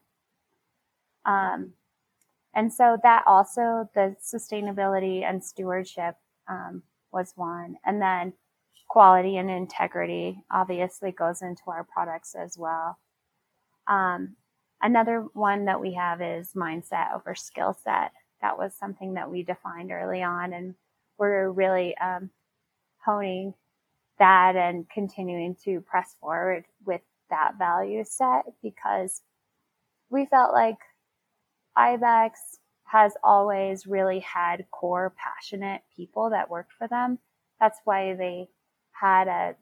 Um, 1.26 1.74
and 2.54 2.72
so 2.72 2.98
that 3.02 3.24
also 3.26 3.90
the 3.96 4.16
sustainability 4.22 5.24
and 5.24 5.44
stewardship 5.44 6.16
um, 6.48 6.84
was 7.12 7.34
one, 7.36 7.78
and 7.86 8.02
then 8.02 8.34
quality 8.90 9.38
and 9.38 9.50
integrity 9.50 10.44
obviously 10.52 11.12
goes 11.12 11.42
into 11.42 11.64
our 11.68 11.84
products 11.84 12.36
as 12.36 12.58
well. 12.58 13.00
Um, 13.88 14.36
another 14.84 15.26
one 15.34 15.66
that 15.66 15.82
we 15.82 15.96
have 15.96 16.22
is 16.22 16.54
mindset 16.56 17.16
over 17.16 17.36
skill 17.36 17.78
set. 17.84 18.14
That 18.44 18.58
was 18.60 18.76
something 18.76 19.16
that 19.16 19.32
we 19.32 19.44
defined 19.44 19.92
early 19.92 20.24
on, 20.24 20.54
and 20.54 20.76
we're 21.20 21.50
really 21.52 21.98
um, 22.00 22.32
honing 23.06 23.56
that 24.20 24.56
and 24.56 24.90
continuing 24.90 25.56
to 25.66 25.82
press 25.82 26.16
forward 26.22 26.66
with 26.86 27.02
that 27.30 27.54
value 27.60 28.04
set 28.06 28.46
because 28.64 29.22
we 30.10 30.26
felt 30.28 30.54
like 30.54 30.78
Ibex 31.78 32.60
has 32.86 33.14
always 33.24 33.88
really 33.88 34.20
had 34.20 34.66
core 34.72 35.14
passionate 35.18 35.82
people 35.96 36.30
that 36.32 36.50
worked 36.50 36.74
for 36.74 36.88
them. 36.88 37.20
That's 37.60 37.80
why 37.86 38.16
they 38.16 38.50
had 38.92 39.28
a 39.28 39.56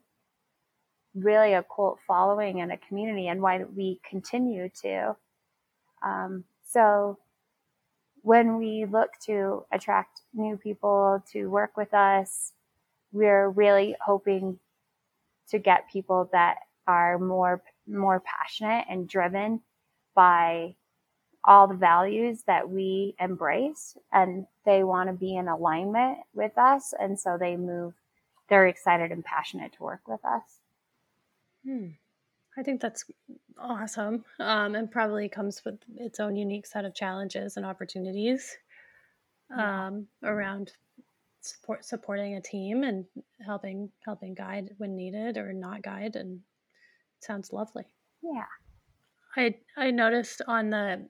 really 1.14 1.54
a 1.54 1.64
cult 1.74 1.98
following 2.06 2.60
and 2.60 2.72
a 2.72 2.76
community 2.76 3.28
and 3.28 3.42
why 3.42 3.64
we 3.64 4.00
continue 4.08 4.68
to. 4.82 5.16
Um, 6.04 6.44
so 6.66 7.18
when 8.22 8.58
we 8.58 8.86
look 8.86 9.10
to 9.26 9.64
attract 9.72 10.22
new 10.32 10.56
people 10.56 11.22
to 11.32 11.48
work 11.48 11.76
with 11.76 11.92
us, 11.92 12.52
we're 13.12 13.50
really 13.50 13.96
hoping 14.04 14.58
to 15.50 15.58
get 15.58 15.90
people 15.90 16.28
that 16.32 16.56
are 16.86 17.18
more 17.18 17.62
more 17.86 18.20
passionate 18.20 18.84
and 18.88 19.08
driven 19.08 19.60
by 20.14 20.74
all 21.44 21.66
the 21.66 21.74
values 21.74 22.42
that 22.46 22.68
we 22.68 23.14
embrace 23.18 23.96
and 24.12 24.46
they 24.64 24.84
want 24.84 25.08
to 25.08 25.12
be 25.12 25.36
in 25.36 25.48
alignment 25.48 26.18
with 26.34 26.56
us 26.56 26.94
and 26.98 27.18
so 27.18 27.36
they 27.38 27.56
move 27.56 27.92
they're 28.48 28.66
excited 28.66 29.10
and 29.10 29.24
passionate 29.24 29.72
to 29.72 29.82
work 29.82 30.02
with 30.06 30.24
us 30.24 30.61
hmm. 31.72 31.86
i 32.58 32.62
think 32.62 32.80
that's 32.80 33.04
awesome 33.58 34.24
um, 34.40 34.74
and 34.74 34.90
probably 34.90 35.28
comes 35.28 35.62
with 35.64 35.78
its 35.96 36.20
own 36.20 36.36
unique 36.36 36.66
set 36.66 36.84
of 36.84 36.94
challenges 36.94 37.56
and 37.56 37.66
opportunities 37.66 38.56
um, 39.56 40.06
around 40.22 40.72
support 41.42 41.84
supporting 41.84 42.36
a 42.36 42.40
team 42.40 42.84
and 42.84 43.04
helping 43.44 43.90
helping 44.04 44.34
guide 44.34 44.70
when 44.78 44.96
needed 44.96 45.36
or 45.36 45.52
not 45.52 45.82
guide 45.82 46.16
and 46.16 46.40
sounds 47.20 47.52
lovely. 47.52 47.84
Yeah. 48.22 48.46
I 49.36 49.54
i 49.76 49.90
noticed 49.90 50.42
on 50.46 50.70
the 50.70 51.08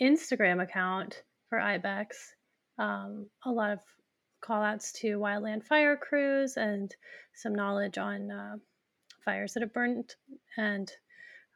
instagram 0.00 0.62
account 0.62 1.22
for 1.48 1.58
ibex 1.58 2.34
um, 2.78 3.26
a 3.44 3.50
lot 3.50 3.72
of 3.72 3.80
call 4.40 4.62
outs 4.62 4.92
to 4.92 5.18
wildland 5.18 5.64
fire 5.64 5.96
crews 5.96 6.56
and 6.56 6.94
some 7.34 7.54
knowledge 7.54 7.98
on 7.98 8.30
uh, 8.30 8.56
fires 9.28 9.52
that 9.52 9.62
have 9.62 9.72
burned 9.74 10.14
and 10.56 10.92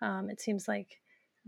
um, 0.02 0.28
it 0.28 0.40
seems 0.40 0.68
like 0.68 1.00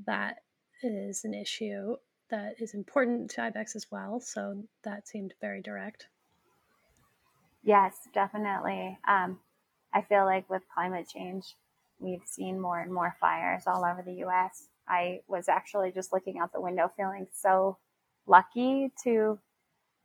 that 0.07 0.39
is 0.83 1.25
an 1.25 1.35
issue 1.35 1.97
that 2.31 2.55
is 2.59 2.75
important 2.75 3.31
to 3.31 3.43
ibex 3.43 3.77
as 3.77 3.87
well 3.91 4.21
so 4.21 4.63
that 4.85 5.07
seemed 5.07 5.35
very 5.41 5.61
direct 5.61 6.09
Yes, 7.65 7.97
definitely. 8.13 8.99
Um, 9.09 9.41
I 9.93 10.03
feel 10.03 10.25
like 10.27 10.49
with 10.51 10.63
climate 10.73 11.09
change, 11.09 11.55
we've 11.99 12.27
seen 12.27 12.61
more 12.61 12.81
and 12.81 12.93
more 12.93 13.17
fires 13.21 13.65
all 13.67 13.85
over 13.85 14.03
the 14.03 14.25
US. 14.25 14.69
I 14.87 15.21
was 15.29 15.49
actually 15.49 15.91
just 15.91 16.13
looking 16.13 16.39
out 16.39 16.53
the 16.53 16.61
window 16.61 16.93
feeling 16.95 17.27
so 17.33 17.79
lucky 18.27 18.93
to 19.05 19.39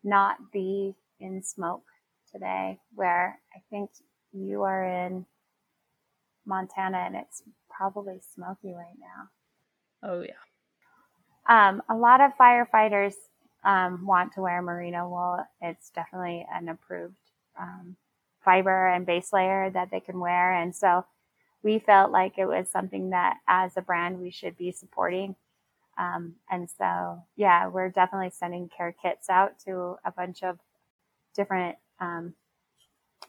not 0.03 0.37
be 0.53 0.95
in 1.19 1.43
smoke 1.43 1.83
today, 2.31 2.79
where 2.95 3.39
I 3.53 3.59
think 3.69 3.89
you 4.31 4.63
are 4.63 4.85
in 4.85 5.25
Montana 6.49 6.97
and 6.97 7.15
it's 7.15 7.43
probably 7.69 8.19
smoky 8.33 8.73
right 8.73 8.97
now. 8.99 9.29
Oh, 10.03 10.21
yeah. 10.21 10.33
Um, 11.47 11.81
a 11.87 11.95
lot 11.95 12.19
of 12.19 12.31
firefighters 12.37 13.13
um, 13.63 14.05
want 14.05 14.33
to 14.33 14.41
wear 14.41 14.61
merino 14.61 15.07
wool. 15.07 15.45
It's 15.61 15.89
definitely 15.91 16.45
an 16.53 16.67
approved 16.67 17.15
um, 17.57 17.95
fiber 18.43 18.87
and 18.87 19.05
base 19.05 19.31
layer 19.31 19.69
that 19.69 19.91
they 19.91 19.99
can 19.99 20.19
wear. 20.19 20.53
And 20.53 20.75
so 20.75 21.05
we 21.63 21.79
felt 21.79 22.11
like 22.11 22.37
it 22.37 22.45
was 22.45 22.69
something 22.69 23.11
that 23.11 23.37
as 23.47 23.77
a 23.77 23.81
brand 23.81 24.19
we 24.19 24.31
should 24.31 24.57
be 24.57 24.71
supporting. 24.71 25.35
Um, 25.97 26.35
and 26.49 26.69
so, 26.69 27.23
yeah, 27.35 27.67
we're 27.67 27.89
definitely 27.89 28.31
sending 28.31 28.69
care 28.69 28.95
kits 29.01 29.29
out 29.29 29.59
to 29.65 29.97
a 30.05 30.11
bunch 30.11 30.43
of 30.43 30.59
different 31.35 31.77
um, 31.99 32.33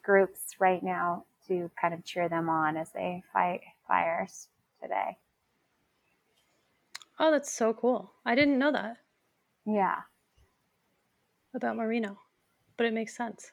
groups 0.03 0.41
right 0.61 0.83
now 0.83 1.25
to 1.51 1.71
kind 1.81 1.93
of 1.93 2.05
cheer 2.05 2.29
them 2.29 2.49
on 2.49 2.77
as 2.77 2.91
they 2.93 3.23
fight 3.33 3.61
fires 3.87 4.49
today. 4.81 5.19
Oh, 7.19 7.31
that's 7.31 7.53
so 7.53 7.75
cool. 7.75 8.13
I 8.25 8.35
didn't 8.35 8.59
know 8.59 8.73
that. 8.73 8.97
Yeah. 9.67 9.97
About 11.55 11.77
merino. 11.77 12.19
but 12.77 12.87
it 12.87 12.95
makes 12.95 13.15
sense. 13.17 13.53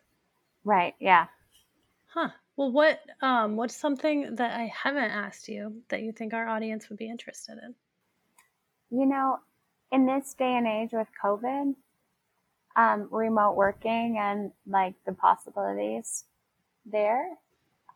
Right. 0.64 0.96
Yeah. 1.00 1.26
Huh. 2.08 2.30
Well, 2.56 2.72
what 2.72 3.02
um 3.22 3.56
what's 3.56 3.76
something 3.76 4.36
that 4.36 4.58
I 4.60 4.72
haven't 4.74 5.12
asked 5.12 5.50
you 5.50 5.82
that 5.90 6.02
you 6.04 6.12
think 6.12 6.34
our 6.34 6.48
audience 6.48 6.90
would 6.90 6.98
be 6.98 7.10
interested 7.10 7.58
in? 7.64 7.76
You 8.90 9.06
know, 9.06 9.40
in 9.92 10.06
this 10.06 10.34
day 10.34 10.56
and 10.56 10.68
age 10.68 10.92
with 10.94 11.08
COVID, 11.24 11.76
um, 12.76 13.08
remote 13.12 13.56
working 13.56 14.18
and 14.20 14.52
like 14.66 14.94
the 15.06 15.14
possibilities 15.14 16.26
there, 16.86 17.28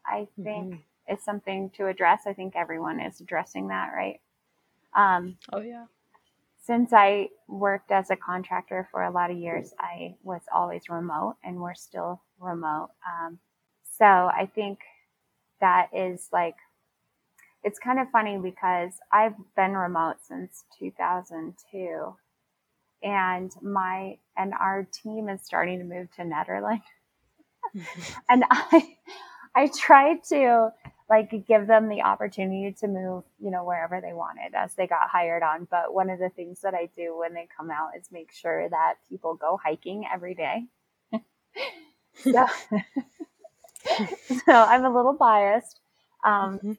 I 0.06 0.28
think 0.42 0.74
mm-hmm. 0.74 0.82
it's 1.08 1.26
something 1.26 1.70
to 1.78 1.88
address. 1.88 2.22
I 2.26 2.34
think 2.34 2.56
everyone 2.56 3.00
is 3.00 3.22
addressing 3.22 3.68
that, 3.70 3.92
right? 3.96 4.20
Um, 4.96 5.38
oh 5.54 5.62
yeah 5.62 5.86
since 6.64 6.94
I 6.94 7.30
worked 7.48 7.92
as 7.92 8.12
a 8.12 8.16
contractor 8.16 8.88
for 8.92 9.04
a 9.04 9.12
lot 9.12 9.32
of 9.32 9.38
years, 9.38 9.74
I 9.80 10.16
was 10.24 10.42
always 10.54 10.90
remote 10.90 11.36
and 11.44 11.60
we're 11.60 11.74
still 11.74 12.22
remote. 12.40 12.90
Um, 13.06 13.40
so 13.98 14.06
I 14.06 14.50
think 14.54 14.80
that 15.60 15.90
is 15.94 16.30
like, 16.32 16.56
it's 17.64 17.80
kind 17.80 18.00
of 18.00 18.10
funny 18.12 18.38
because 18.38 18.94
I've 19.12 19.34
been 19.56 19.74
remote 19.74 20.18
since 20.28 20.64
2002 20.80 22.16
and 23.04 23.52
my, 23.62 24.18
and 24.38 24.54
our 24.54 24.88
team 24.92 25.30
is 25.30 25.42
starting 25.42 25.80
to 25.80 25.86
move 25.86 26.12
to 26.16 26.22
Nederland. 26.22 26.84
and 28.30 28.44
I, 28.52 28.98
I 29.56 29.68
tried 29.68 30.24
to 30.30 30.72
like 31.10 31.46
give 31.46 31.68
them 31.68 31.90
the 31.90 32.02
opportunity 32.04 32.74
to 32.80 32.88
move, 32.88 33.24
you 33.38 33.52
know, 33.52 33.66
wherever 33.66 34.00
they 34.00 34.14
wanted 34.14 34.56
as 34.56 34.74
they 34.76 34.88
got 34.88 35.10
hired 35.10 35.44
on. 35.44 35.68
But 35.70 35.94
one 35.94 36.10
of 36.10 36.20
the 36.20 36.30
things 36.30 36.62
that 36.62 36.74
I 36.74 36.90
do 36.96 37.18
when 37.18 37.34
they 37.34 37.50
come 37.56 37.70
out 37.70 37.90
is 38.00 38.08
make 38.12 38.32
sure 38.32 38.70
that 38.70 38.96
people 39.10 39.36
go 39.36 39.60
hiking 39.62 40.06
every 40.12 40.36
day. 40.36 40.64
so, 42.16 42.46
so 44.46 44.54
I'm 44.54 44.86
a 44.86 44.96
little 44.96 45.14
biased. 45.14 45.82
Um, 46.24 46.58
mm-hmm. 46.58 46.72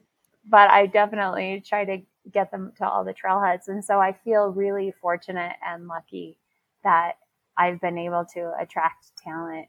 But 0.49 0.71
I 0.71 0.87
definitely 0.87 1.63
try 1.65 1.85
to 1.85 1.99
get 2.31 2.49
them 2.49 2.73
to 2.77 2.87
all 2.87 3.03
the 3.03 3.13
trailheads. 3.13 3.67
And 3.67 3.85
so 3.85 3.99
I 3.99 4.13
feel 4.23 4.47
really 4.47 4.93
fortunate 4.99 5.53
and 5.65 5.87
lucky 5.87 6.39
that 6.83 7.13
I've 7.55 7.79
been 7.79 7.99
able 7.99 8.25
to 8.33 8.51
attract 8.59 9.11
talent 9.23 9.67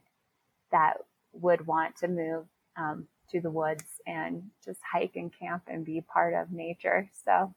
that 0.71 0.97
would 1.33 1.67
want 1.67 1.97
to 1.97 2.07
move 2.07 2.45
um, 2.77 3.07
to 3.31 3.41
the 3.41 3.49
woods 3.49 3.83
and 4.05 4.43
just 4.63 4.79
hike 4.89 5.15
and 5.15 5.31
camp 5.37 5.63
and 5.67 5.85
be 5.85 6.01
part 6.01 6.33
of 6.33 6.51
nature. 6.51 7.09
So 7.25 7.53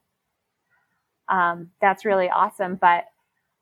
um, 1.29 1.71
that's 1.81 2.05
really 2.05 2.31
awesome. 2.31 2.77
But 2.77 3.05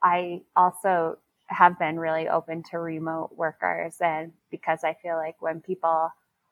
I 0.03 0.43
also 0.55 1.19
have 1.47 1.79
been 1.79 1.99
really 1.99 2.29
open 2.29 2.63
to 2.71 2.79
remote 2.79 3.31
workers, 3.37 3.97
and 4.01 4.33
because 4.51 4.85
I 4.85 4.95
feel 4.95 5.17
like 5.17 5.41
when 5.41 5.61
people 5.61 6.11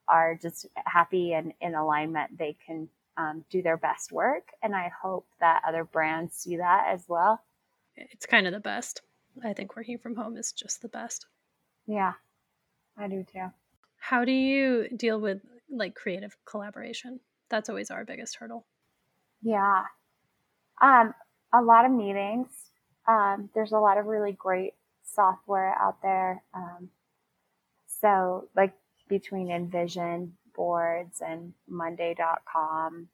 are 0.08 0.38
just 0.40 0.66
happy 0.76 1.32
and 1.32 1.52
in 1.60 1.74
alignment, 1.74 2.36
they 2.38 2.56
can 2.66 2.88
um, 3.16 3.44
do 3.50 3.62
their 3.62 3.76
best 3.76 4.12
work. 4.12 4.48
And 4.62 4.74
I 4.74 4.90
hope 5.02 5.26
that 5.40 5.62
other 5.66 5.84
brands 5.84 6.34
see 6.34 6.56
that 6.56 6.86
as 6.90 7.04
well. 7.08 7.42
It's 7.96 8.26
kind 8.26 8.46
of 8.46 8.52
the 8.52 8.60
best. 8.60 9.02
I 9.42 9.52
think 9.52 9.76
working 9.76 9.98
from 9.98 10.16
home 10.16 10.36
is 10.36 10.52
just 10.52 10.82
the 10.82 10.88
best. 10.88 11.26
Yeah, 11.86 12.12
I 12.96 13.08
do 13.08 13.24
too. 13.32 13.50
How 14.04 14.26
do 14.26 14.32
you 14.32 14.86
deal 14.94 15.18
with 15.18 15.40
like 15.70 15.94
creative 15.94 16.36
collaboration? 16.44 17.20
That's 17.48 17.70
always 17.70 17.90
our 17.90 18.04
biggest 18.04 18.36
hurdle. 18.36 18.66
Yeah. 19.40 19.84
Um, 20.82 21.14
a 21.54 21.62
lot 21.62 21.86
of 21.86 21.90
meetings. 21.90 22.48
Um, 23.08 23.48
there's 23.54 23.72
a 23.72 23.78
lot 23.78 23.96
of 23.96 24.04
really 24.04 24.32
great 24.32 24.74
software 25.04 25.74
out 25.80 26.02
there. 26.02 26.42
Um, 26.52 26.90
so 27.86 28.50
like 28.54 28.74
between 29.08 29.48
InVision 29.48 30.32
boards 30.54 31.22
and 31.26 31.54
Monday.com, 31.66 33.08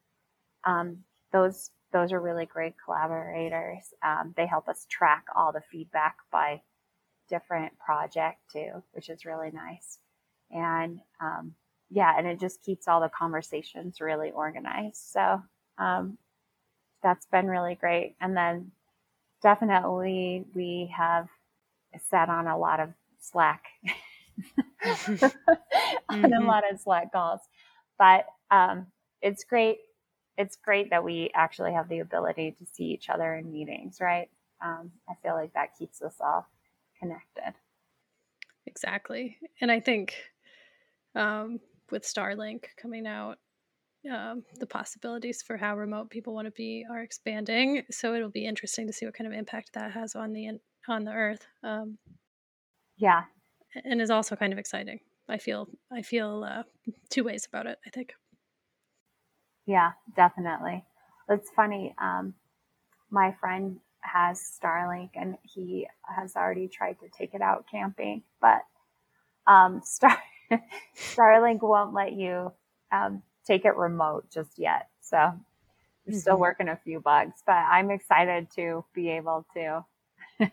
um, 0.65 0.97
those 1.31 1.69
those 1.93 2.11
are 2.11 2.19
really 2.19 2.45
great 2.45 2.73
collaborators. 2.83 3.93
Um, 4.03 4.33
they 4.35 4.45
help 4.45 4.67
us 4.67 4.85
track 4.89 5.27
all 5.33 5.53
the 5.53 5.63
feedback 5.71 6.17
by 6.33 6.61
different 7.29 7.79
project 7.79 8.39
too, 8.51 8.83
which 8.91 9.09
is 9.09 9.23
really 9.23 9.51
nice. 9.51 9.97
And 10.53 10.99
um, 11.19 11.53
yeah, 11.89 12.13
and 12.17 12.27
it 12.27 12.39
just 12.39 12.63
keeps 12.63 12.87
all 12.87 13.01
the 13.01 13.09
conversations 13.09 14.01
really 14.01 14.31
organized. 14.31 15.11
So 15.11 15.41
um, 15.77 16.17
that's 17.03 17.25
been 17.25 17.47
really 17.47 17.75
great. 17.75 18.15
And 18.21 18.35
then 18.35 18.71
definitely 19.41 20.45
we 20.53 20.93
have 20.95 21.27
sat 22.09 22.29
on 22.29 22.47
a 22.47 22.57
lot 22.57 22.79
of 22.79 22.89
Slack, 23.19 23.63
on 24.85 25.17
mm-hmm. 26.09 26.33
a 26.33 26.45
lot 26.45 26.63
of 26.71 26.79
Slack 26.79 27.11
calls, 27.11 27.41
but 27.99 28.25
um, 28.49 28.87
it's 29.21 29.43
great. 29.43 29.77
It's 30.37 30.55
great 30.55 30.89
that 30.89 31.03
we 31.03 31.29
actually 31.35 31.73
have 31.73 31.89
the 31.89 31.99
ability 31.99 32.55
to 32.57 32.65
see 32.65 32.85
each 32.85 33.09
other 33.09 33.35
in 33.35 33.51
meetings, 33.51 33.97
right? 33.99 34.29
Um, 34.63 34.91
I 35.09 35.13
feel 35.21 35.33
like 35.33 35.53
that 35.53 35.77
keeps 35.77 36.01
us 36.01 36.15
all 36.19 36.47
connected. 36.99 37.53
Exactly. 38.65 39.37
And 39.59 39.71
I 39.71 39.79
think 39.79 40.15
um, 41.15 41.59
with 41.91 42.03
Starlink 42.03 42.65
coming 42.77 43.05
out, 43.05 43.37
um, 44.11 44.43
the 44.59 44.65
possibilities 44.65 45.41
for 45.41 45.57
how 45.57 45.77
remote 45.77 46.09
people 46.09 46.33
want 46.33 46.47
to 46.47 46.51
be 46.51 46.85
are 46.89 47.01
expanding. 47.01 47.83
So 47.91 48.15
it'll 48.15 48.29
be 48.29 48.45
interesting 48.45 48.87
to 48.87 48.93
see 48.93 49.05
what 49.05 49.15
kind 49.15 49.27
of 49.31 49.37
impact 49.37 49.71
that 49.73 49.91
has 49.91 50.15
on 50.15 50.33
the 50.33 50.59
on 50.87 51.03
the 51.03 51.11
Earth. 51.11 51.45
Um, 51.63 51.97
yeah, 52.97 53.23
and 53.83 54.01
is 54.01 54.09
also 54.09 54.35
kind 54.35 54.53
of 54.53 54.59
exciting. 54.59 54.99
I 55.29 55.37
feel 55.37 55.67
I 55.91 56.01
feel 56.01 56.43
uh, 56.43 56.63
two 57.09 57.23
ways 57.23 57.45
about 57.47 57.67
it. 57.67 57.77
I 57.85 57.89
think. 57.89 58.13
Yeah, 59.65 59.91
definitely. 60.15 60.83
It's 61.29 61.49
funny. 61.55 61.93
Um, 62.01 62.33
my 63.11 63.35
friend 63.39 63.79
has 64.01 64.41
Starlink, 64.41 65.11
and 65.15 65.37
he 65.43 65.87
has 66.03 66.35
already 66.35 66.67
tried 66.67 66.99
to 66.99 67.07
take 67.15 67.33
it 67.33 67.41
out 67.41 67.65
camping, 67.71 68.23
but 68.41 68.61
um, 69.47 69.81
Star 69.85 70.17
Starlink 70.97 71.61
won't 71.61 71.93
let 71.93 72.13
you 72.13 72.51
um, 72.91 73.21
take 73.45 73.65
it 73.65 73.75
remote 73.75 74.25
just 74.31 74.57
yet. 74.57 74.89
So 75.01 75.17
I'm 75.17 75.33
mm-hmm. 76.07 76.17
still 76.17 76.37
working 76.37 76.69
a 76.69 76.75
few 76.75 76.99
bugs, 76.99 77.41
but 77.45 77.53
I'm 77.53 77.91
excited 77.91 78.47
to 78.55 78.85
be 78.93 79.09
able 79.09 79.45
to. 79.55 79.85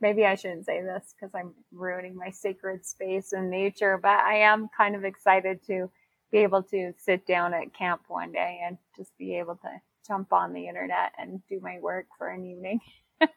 Maybe 0.00 0.24
I 0.24 0.34
shouldn't 0.34 0.66
say 0.66 0.80
this 0.82 1.14
because 1.14 1.34
I'm 1.34 1.54
ruining 1.72 2.16
my 2.16 2.30
sacred 2.30 2.86
space 2.86 3.32
in 3.32 3.50
nature, 3.50 3.98
but 4.00 4.18
I 4.20 4.38
am 4.38 4.68
kind 4.76 4.94
of 4.94 5.04
excited 5.04 5.60
to 5.66 5.90
be 6.30 6.38
able 6.38 6.62
to 6.64 6.92
sit 6.98 7.26
down 7.26 7.54
at 7.54 7.74
camp 7.74 8.02
one 8.08 8.32
day 8.32 8.60
and 8.64 8.78
just 8.96 9.16
be 9.18 9.38
able 9.38 9.56
to 9.56 9.70
jump 10.06 10.32
on 10.32 10.52
the 10.52 10.68
internet 10.68 11.12
and 11.18 11.40
do 11.48 11.60
my 11.60 11.78
work 11.80 12.06
for 12.16 12.28
an 12.28 12.44
evening. 12.44 12.80
I 13.20 13.28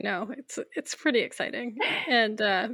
know 0.00 0.32
it's 0.36 0.58
it's 0.74 0.94
pretty 0.94 1.20
exciting, 1.20 1.78
and 2.08 2.40
uh, 2.40 2.68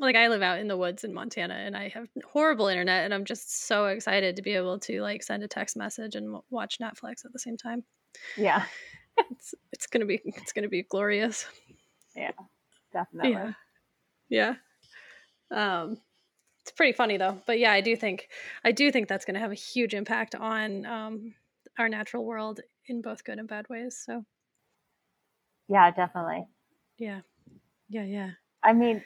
like 0.00 0.16
I 0.16 0.28
live 0.28 0.42
out 0.42 0.58
in 0.58 0.68
the 0.68 0.76
woods 0.76 1.04
in 1.04 1.12
Montana 1.12 1.54
and 1.54 1.76
I 1.76 1.88
have 1.88 2.08
horrible 2.24 2.68
internet 2.68 3.04
and 3.04 3.14
I'm 3.14 3.24
just 3.24 3.66
so 3.66 3.86
excited 3.86 4.36
to 4.36 4.42
be 4.42 4.54
able 4.54 4.78
to 4.80 5.02
like 5.02 5.22
send 5.22 5.42
a 5.42 5.48
text 5.48 5.76
message 5.76 6.14
and 6.14 6.26
w- 6.26 6.42
watch 6.50 6.78
Netflix 6.80 7.24
at 7.24 7.32
the 7.32 7.38
same 7.38 7.56
time. 7.56 7.84
Yeah. 8.36 8.64
it's 9.30 9.54
it's 9.72 9.86
going 9.86 10.00
to 10.00 10.06
be 10.06 10.20
it's 10.24 10.52
going 10.52 10.62
to 10.64 10.68
be 10.68 10.82
glorious. 10.82 11.46
Yeah. 12.14 12.32
Definitely. 12.92 13.32
Yeah. 14.30 14.54
Yeah. 15.50 15.80
Um 15.82 15.98
it's 16.62 16.72
pretty 16.72 16.92
funny 16.92 17.16
though. 17.16 17.40
But 17.46 17.58
yeah, 17.58 17.72
I 17.72 17.80
do 17.80 17.96
think 17.96 18.28
I 18.64 18.72
do 18.72 18.90
think 18.90 19.08
that's 19.08 19.24
going 19.24 19.34
to 19.34 19.40
have 19.40 19.52
a 19.52 19.54
huge 19.54 19.94
impact 19.94 20.34
on 20.34 20.86
um 20.86 21.34
our 21.78 21.88
natural 21.88 22.24
world 22.24 22.60
in 22.86 23.02
both 23.02 23.24
good 23.24 23.38
and 23.38 23.48
bad 23.48 23.68
ways. 23.68 24.02
So 24.04 24.24
Yeah, 25.68 25.90
definitely. 25.90 26.46
Yeah. 26.98 27.20
Yeah, 27.88 28.04
yeah. 28.04 28.30
I 28.62 28.72
mean, 28.72 29.04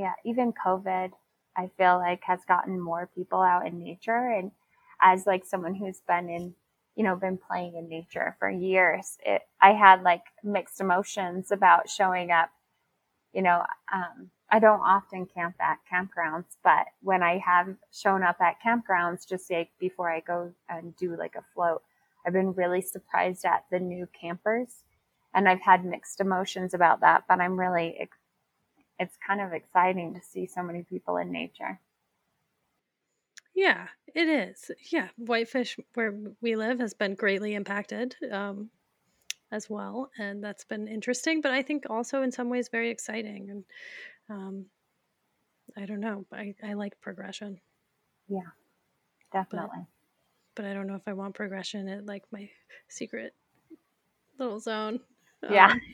yeah, 0.00 0.14
even 0.24 0.54
COVID, 0.54 1.10
I 1.54 1.70
feel 1.76 1.98
like 1.98 2.22
has 2.24 2.40
gotten 2.48 2.80
more 2.80 3.10
people 3.14 3.42
out 3.42 3.66
in 3.66 3.78
nature. 3.78 4.30
And 4.30 4.50
as 4.98 5.26
like 5.26 5.44
someone 5.44 5.74
who's 5.74 6.00
been 6.08 6.30
in, 6.30 6.54
you 6.96 7.04
know, 7.04 7.16
been 7.16 7.36
playing 7.36 7.76
in 7.76 7.86
nature 7.86 8.34
for 8.38 8.48
years, 8.48 9.18
it, 9.26 9.42
I 9.60 9.74
had 9.74 10.02
like 10.02 10.22
mixed 10.42 10.80
emotions 10.80 11.52
about 11.52 11.90
showing 11.90 12.30
up. 12.30 12.48
You 13.34 13.42
know, 13.42 13.62
um, 13.92 14.30
I 14.50 14.58
don't 14.58 14.80
often 14.80 15.26
camp 15.26 15.56
at 15.60 15.78
campgrounds, 15.92 16.56
but 16.64 16.86
when 17.02 17.22
I 17.22 17.36
have 17.38 17.76
shown 17.92 18.22
up 18.22 18.40
at 18.40 18.56
campgrounds, 18.64 19.28
just 19.28 19.50
like 19.50 19.68
before 19.78 20.10
I 20.10 20.20
go 20.20 20.52
and 20.70 20.96
do 20.96 21.14
like 21.14 21.34
a 21.36 21.44
float, 21.54 21.82
I've 22.26 22.32
been 22.32 22.54
really 22.54 22.80
surprised 22.80 23.44
at 23.44 23.66
the 23.70 23.78
new 23.78 24.08
campers. 24.18 24.82
And 25.34 25.46
I've 25.46 25.60
had 25.60 25.84
mixed 25.84 26.20
emotions 26.20 26.72
about 26.72 27.00
that, 27.02 27.24
but 27.28 27.38
I'm 27.38 27.60
really 27.60 27.96
it's 29.00 29.16
kind 29.26 29.40
of 29.40 29.52
exciting 29.54 30.14
to 30.14 30.20
see 30.20 30.46
so 30.46 30.62
many 30.62 30.82
people 30.82 31.16
in 31.16 31.32
nature. 31.32 31.80
Yeah, 33.54 33.88
it 34.14 34.28
is. 34.28 34.70
Yeah, 34.92 35.08
whitefish 35.16 35.76
where 35.94 36.14
we 36.40 36.54
live 36.54 36.78
has 36.78 36.94
been 36.94 37.14
greatly 37.14 37.54
impacted 37.54 38.14
um, 38.30 38.70
as 39.50 39.68
well, 39.68 40.10
and 40.18 40.44
that's 40.44 40.64
been 40.64 40.86
interesting. 40.86 41.40
But 41.40 41.52
I 41.52 41.62
think 41.62 41.84
also 41.88 42.22
in 42.22 42.30
some 42.30 42.50
ways 42.50 42.68
very 42.68 42.90
exciting. 42.90 43.50
And 43.50 43.64
um, 44.28 44.66
I 45.76 45.86
don't 45.86 46.00
know. 46.00 46.26
I 46.30 46.54
I 46.62 46.74
like 46.74 47.00
progression. 47.00 47.58
Yeah, 48.28 48.50
definitely. 49.32 49.86
But, 50.54 50.62
but 50.62 50.64
I 50.66 50.74
don't 50.74 50.86
know 50.86 50.94
if 50.94 51.08
I 51.08 51.14
want 51.14 51.34
progression 51.34 51.88
at 51.88 52.06
like 52.06 52.24
my 52.30 52.48
secret 52.88 53.34
little 54.38 54.60
zone. 54.60 55.00
Um, 55.42 55.54
yeah. 55.54 55.74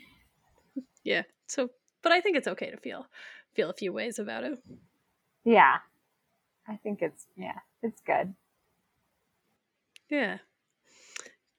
Yeah. 1.05 1.23
So 1.47 1.71
but 2.07 2.13
I 2.13 2.21
think 2.21 2.37
it's 2.37 2.47
okay 2.47 2.71
to 2.71 2.77
feel 2.77 3.05
feel 3.57 3.69
a 3.69 3.75
few 3.75 3.93
ways 3.93 4.21
about 4.21 4.45
it. 4.45 4.61
Yeah. 5.45 5.79
I 6.69 6.77
think 6.77 7.03
it's 7.03 7.27
yeah, 7.37 7.59
it's 7.83 8.01
good. 8.01 8.33
Yeah. 10.09 10.39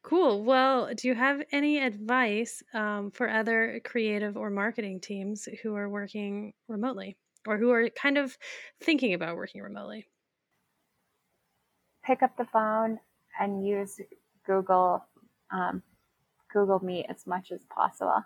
Cool. 0.04 0.46
Well, 0.46 0.94
do 0.96 1.10
you 1.10 1.16
have 1.16 1.44
any 1.52 1.80
advice 1.80 2.64
um, 2.74 3.12
for 3.12 3.30
other 3.30 3.82
creative 3.84 4.38
or 4.38 4.50
marketing 4.50 5.02
teams 5.02 5.50
who 5.62 5.76
are 5.76 5.90
working 5.90 6.54
remotely 6.70 7.18
or 7.46 7.58
who 7.58 7.72
are 7.72 7.90
kind 7.90 8.18
of 8.18 8.38
thinking 8.82 9.14
about 9.14 9.36
working 9.36 9.62
remotely? 9.62 10.08
Pick 12.06 12.24
up 12.24 12.38
the 12.38 12.46
phone 12.46 13.02
and 13.38 13.68
use 13.68 14.00
Google 14.46 15.04
um, 15.52 15.84
Google 16.54 16.80
Meet 16.80 17.08
as 17.10 17.28
much 17.28 17.52
as 17.52 17.66
possible. 17.66 18.24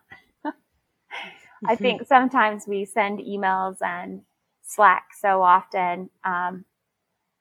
I 1.65 1.73
mm-hmm. 1.73 1.83
think 1.83 2.07
sometimes 2.07 2.67
we 2.67 2.85
send 2.85 3.19
emails 3.19 3.77
and 3.81 4.21
Slack 4.63 5.07
so 5.19 5.41
often. 5.41 6.09
Um, 6.23 6.65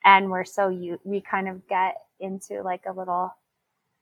and 0.05 0.31
we're 0.31 0.45
so 0.45 0.69
you 0.69 0.99
we 1.05 1.21
kind 1.21 1.49
of 1.49 1.67
get 1.69 1.97
into 2.19 2.63
like 2.63 2.85
a 2.87 2.93
little 2.93 3.35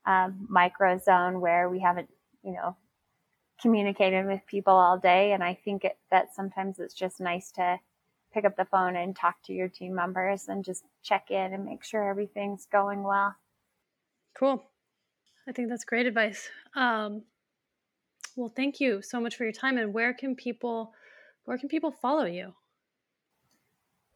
um, 0.05 0.47
micro 0.49 0.97
zone 0.97 1.39
where 1.41 1.69
we 1.69 1.79
haven't 1.79 2.09
you 2.43 2.53
know 2.53 2.75
communicated 3.61 4.25
with 4.25 4.39
people 4.47 4.73
all 4.73 4.97
day 4.97 5.33
and 5.33 5.43
i 5.43 5.53
think 5.53 5.83
it, 5.83 5.97
that 6.11 6.33
sometimes 6.33 6.79
it's 6.79 6.93
just 6.93 7.19
nice 7.19 7.51
to 7.51 7.77
pick 8.33 8.45
up 8.45 8.55
the 8.55 8.65
phone 8.65 8.95
and 8.95 9.15
talk 9.15 9.35
to 9.43 9.53
your 9.53 9.67
team 9.67 9.93
members 9.93 10.47
and 10.47 10.63
just 10.63 10.83
check 11.03 11.29
in 11.29 11.53
and 11.53 11.65
make 11.65 11.83
sure 11.83 12.09
everything's 12.09 12.65
going 12.71 13.03
well 13.03 13.35
cool 14.33 14.63
i 15.47 15.51
think 15.51 15.67
that's 15.67 15.83
great 15.83 16.05
advice 16.05 16.49
um, 16.75 17.21
well 18.39 18.51
thank 18.55 18.79
you 18.79 19.01
so 19.01 19.19
much 19.19 19.35
for 19.35 19.43
your 19.43 19.53
time 19.53 19.77
and 19.77 19.93
where 19.93 20.13
can 20.13 20.35
people 20.35 20.93
where 21.45 21.57
can 21.57 21.69
people 21.69 21.91
follow 21.91 22.25
you 22.25 22.53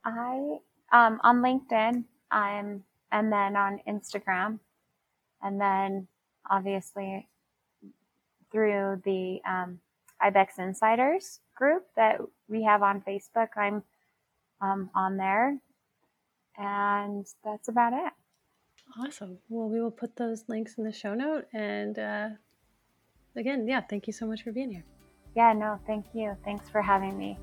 i 0.05 0.57
um, 0.93 1.19
on 1.24 1.41
LinkedIn, 1.41 2.05
I'm, 2.32 2.84
and 3.11 3.32
then 3.34 3.57
on 3.57 3.80
Instagram, 3.88 4.59
and 5.41 5.59
then 5.59 6.07
obviously 6.49 7.28
through 8.51 9.01
the 9.03 9.39
um, 9.47 9.80
IBEX 10.24 10.59
Insiders 10.59 11.39
group 11.55 11.88
that 11.95 12.21
we 12.47 12.63
have 12.63 12.84
on 12.84 13.01
Facebook. 13.01 13.49
I'm 13.57 13.84
um, 14.61 14.91
on 14.95 15.17
there, 15.17 15.57
and 16.57 17.26
that's 17.43 17.67
about 17.67 17.93
it. 17.93 18.13
Awesome. 18.99 19.39
Well, 19.49 19.69
we 19.69 19.82
will 19.82 19.91
put 19.91 20.15
those 20.15 20.43
links 20.47 20.78
in 20.78 20.84
the 20.84 20.93
show 20.93 21.15
note. 21.15 21.47
And 21.53 21.97
uh, 21.97 22.30
again, 23.36 23.67
yeah, 23.67 23.81
thank 23.81 24.07
you 24.07 24.13
so 24.13 24.25
much 24.25 24.43
for 24.43 24.51
being 24.51 24.71
here. 24.71 24.84
Yeah, 25.36 25.53
no, 25.53 25.79
thank 25.88 26.05
you. 26.13 26.36
Thanks 26.45 26.69
for 26.69 26.81
having 26.81 27.17
me. 27.17 27.38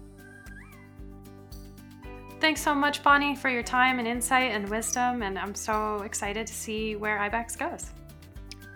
Thanks 2.40 2.62
so 2.62 2.74
much, 2.74 3.02
Bonnie, 3.02 3.36
for 3.36 3.50
your 3.50 3.62
time 3.62 3.98
and 3.98 4.08
insight 4.08 4.52
and 4.52 4.68
wisdom. 4.68 5.22
And 5.22 5.38
I'm 5.38 5.54
so 5.54 6.02
excited 6.02 6.46
to 6.46 6.54
see 6.54 6.96
where 6.96 7.18
IBEX 7.18 7.58
goes. 7.58 7.90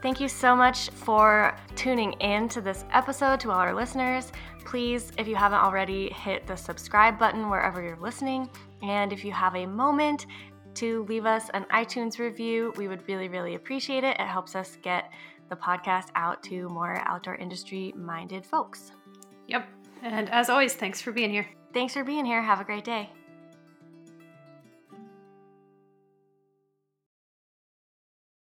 Thank 0.02 0.20
you 0.20 0.28
so 0.28 0.54
much 0.54 0.90
for 0.90 1.56
tuning 1.76 2.12
in 2.20 2.46
to 2.50 2.60
this 2.60 2.84
episode 2.92 3.40
to 3.40 3.50
all 3.50 3.58
our 3.58 3.74
listeners. 3.74 4.32
Please, 4.66 5.12
if 5.16 5.26
you 5.26 5.34
haven't 5.34 5.60
already, 5.60 6.10
hit 6.10 6.46
the 6.46 6.56
subscribe 6.56 7.18
button 7.18 7.48
wherever 7.48 7.82
you're 7.82 7.96
listening. 7.96 8.50
And 8.82 9.14
if 9.14 9.24
you 9.24 9.32
have 9.32 9.54
a 9.54 9.64
moment 9.64 10.26
to 10.74 11.04
leave 11.04 11.24
us 11.24 11.48
an 11.54 11.64
iTunes 11.72 12.18
review, 12.18 12.74
we 12.76 12.86
would 12.86 13.06
really, 13.08 13.28
really 13.28 13.54
appreciate 13.54 14.04
it. 14.04 14.20
It 14.20 14.26
helps 14.26 14.54
us 14.54 14.76
get 14.82 15.10
the 15.48 15.56
podcast 15.56 16.08
out 16.14 16.42
to 16.44 16.68
more 16.68 17.02
outdoor 17.06 17.36
industry 17.36 17.92
minded 17.96 18.44
folks. 18.44 18.92
Yep. 19.48 19.68
And 20.02 20.28
as 20.30 20.48
always, 20.50 20.74
thanks 20.74 21.00
for 21.00 21.12
being 21.12 21.30
here. 21.30 21.48
Thanks 21.72 21.94
for 21.94 22.04
being 22.04 22.24
here. 22.24 22.42
Have 22.42 22.60
a 22.60 22.64
great 22.64 22.84
day. 22.84 23.10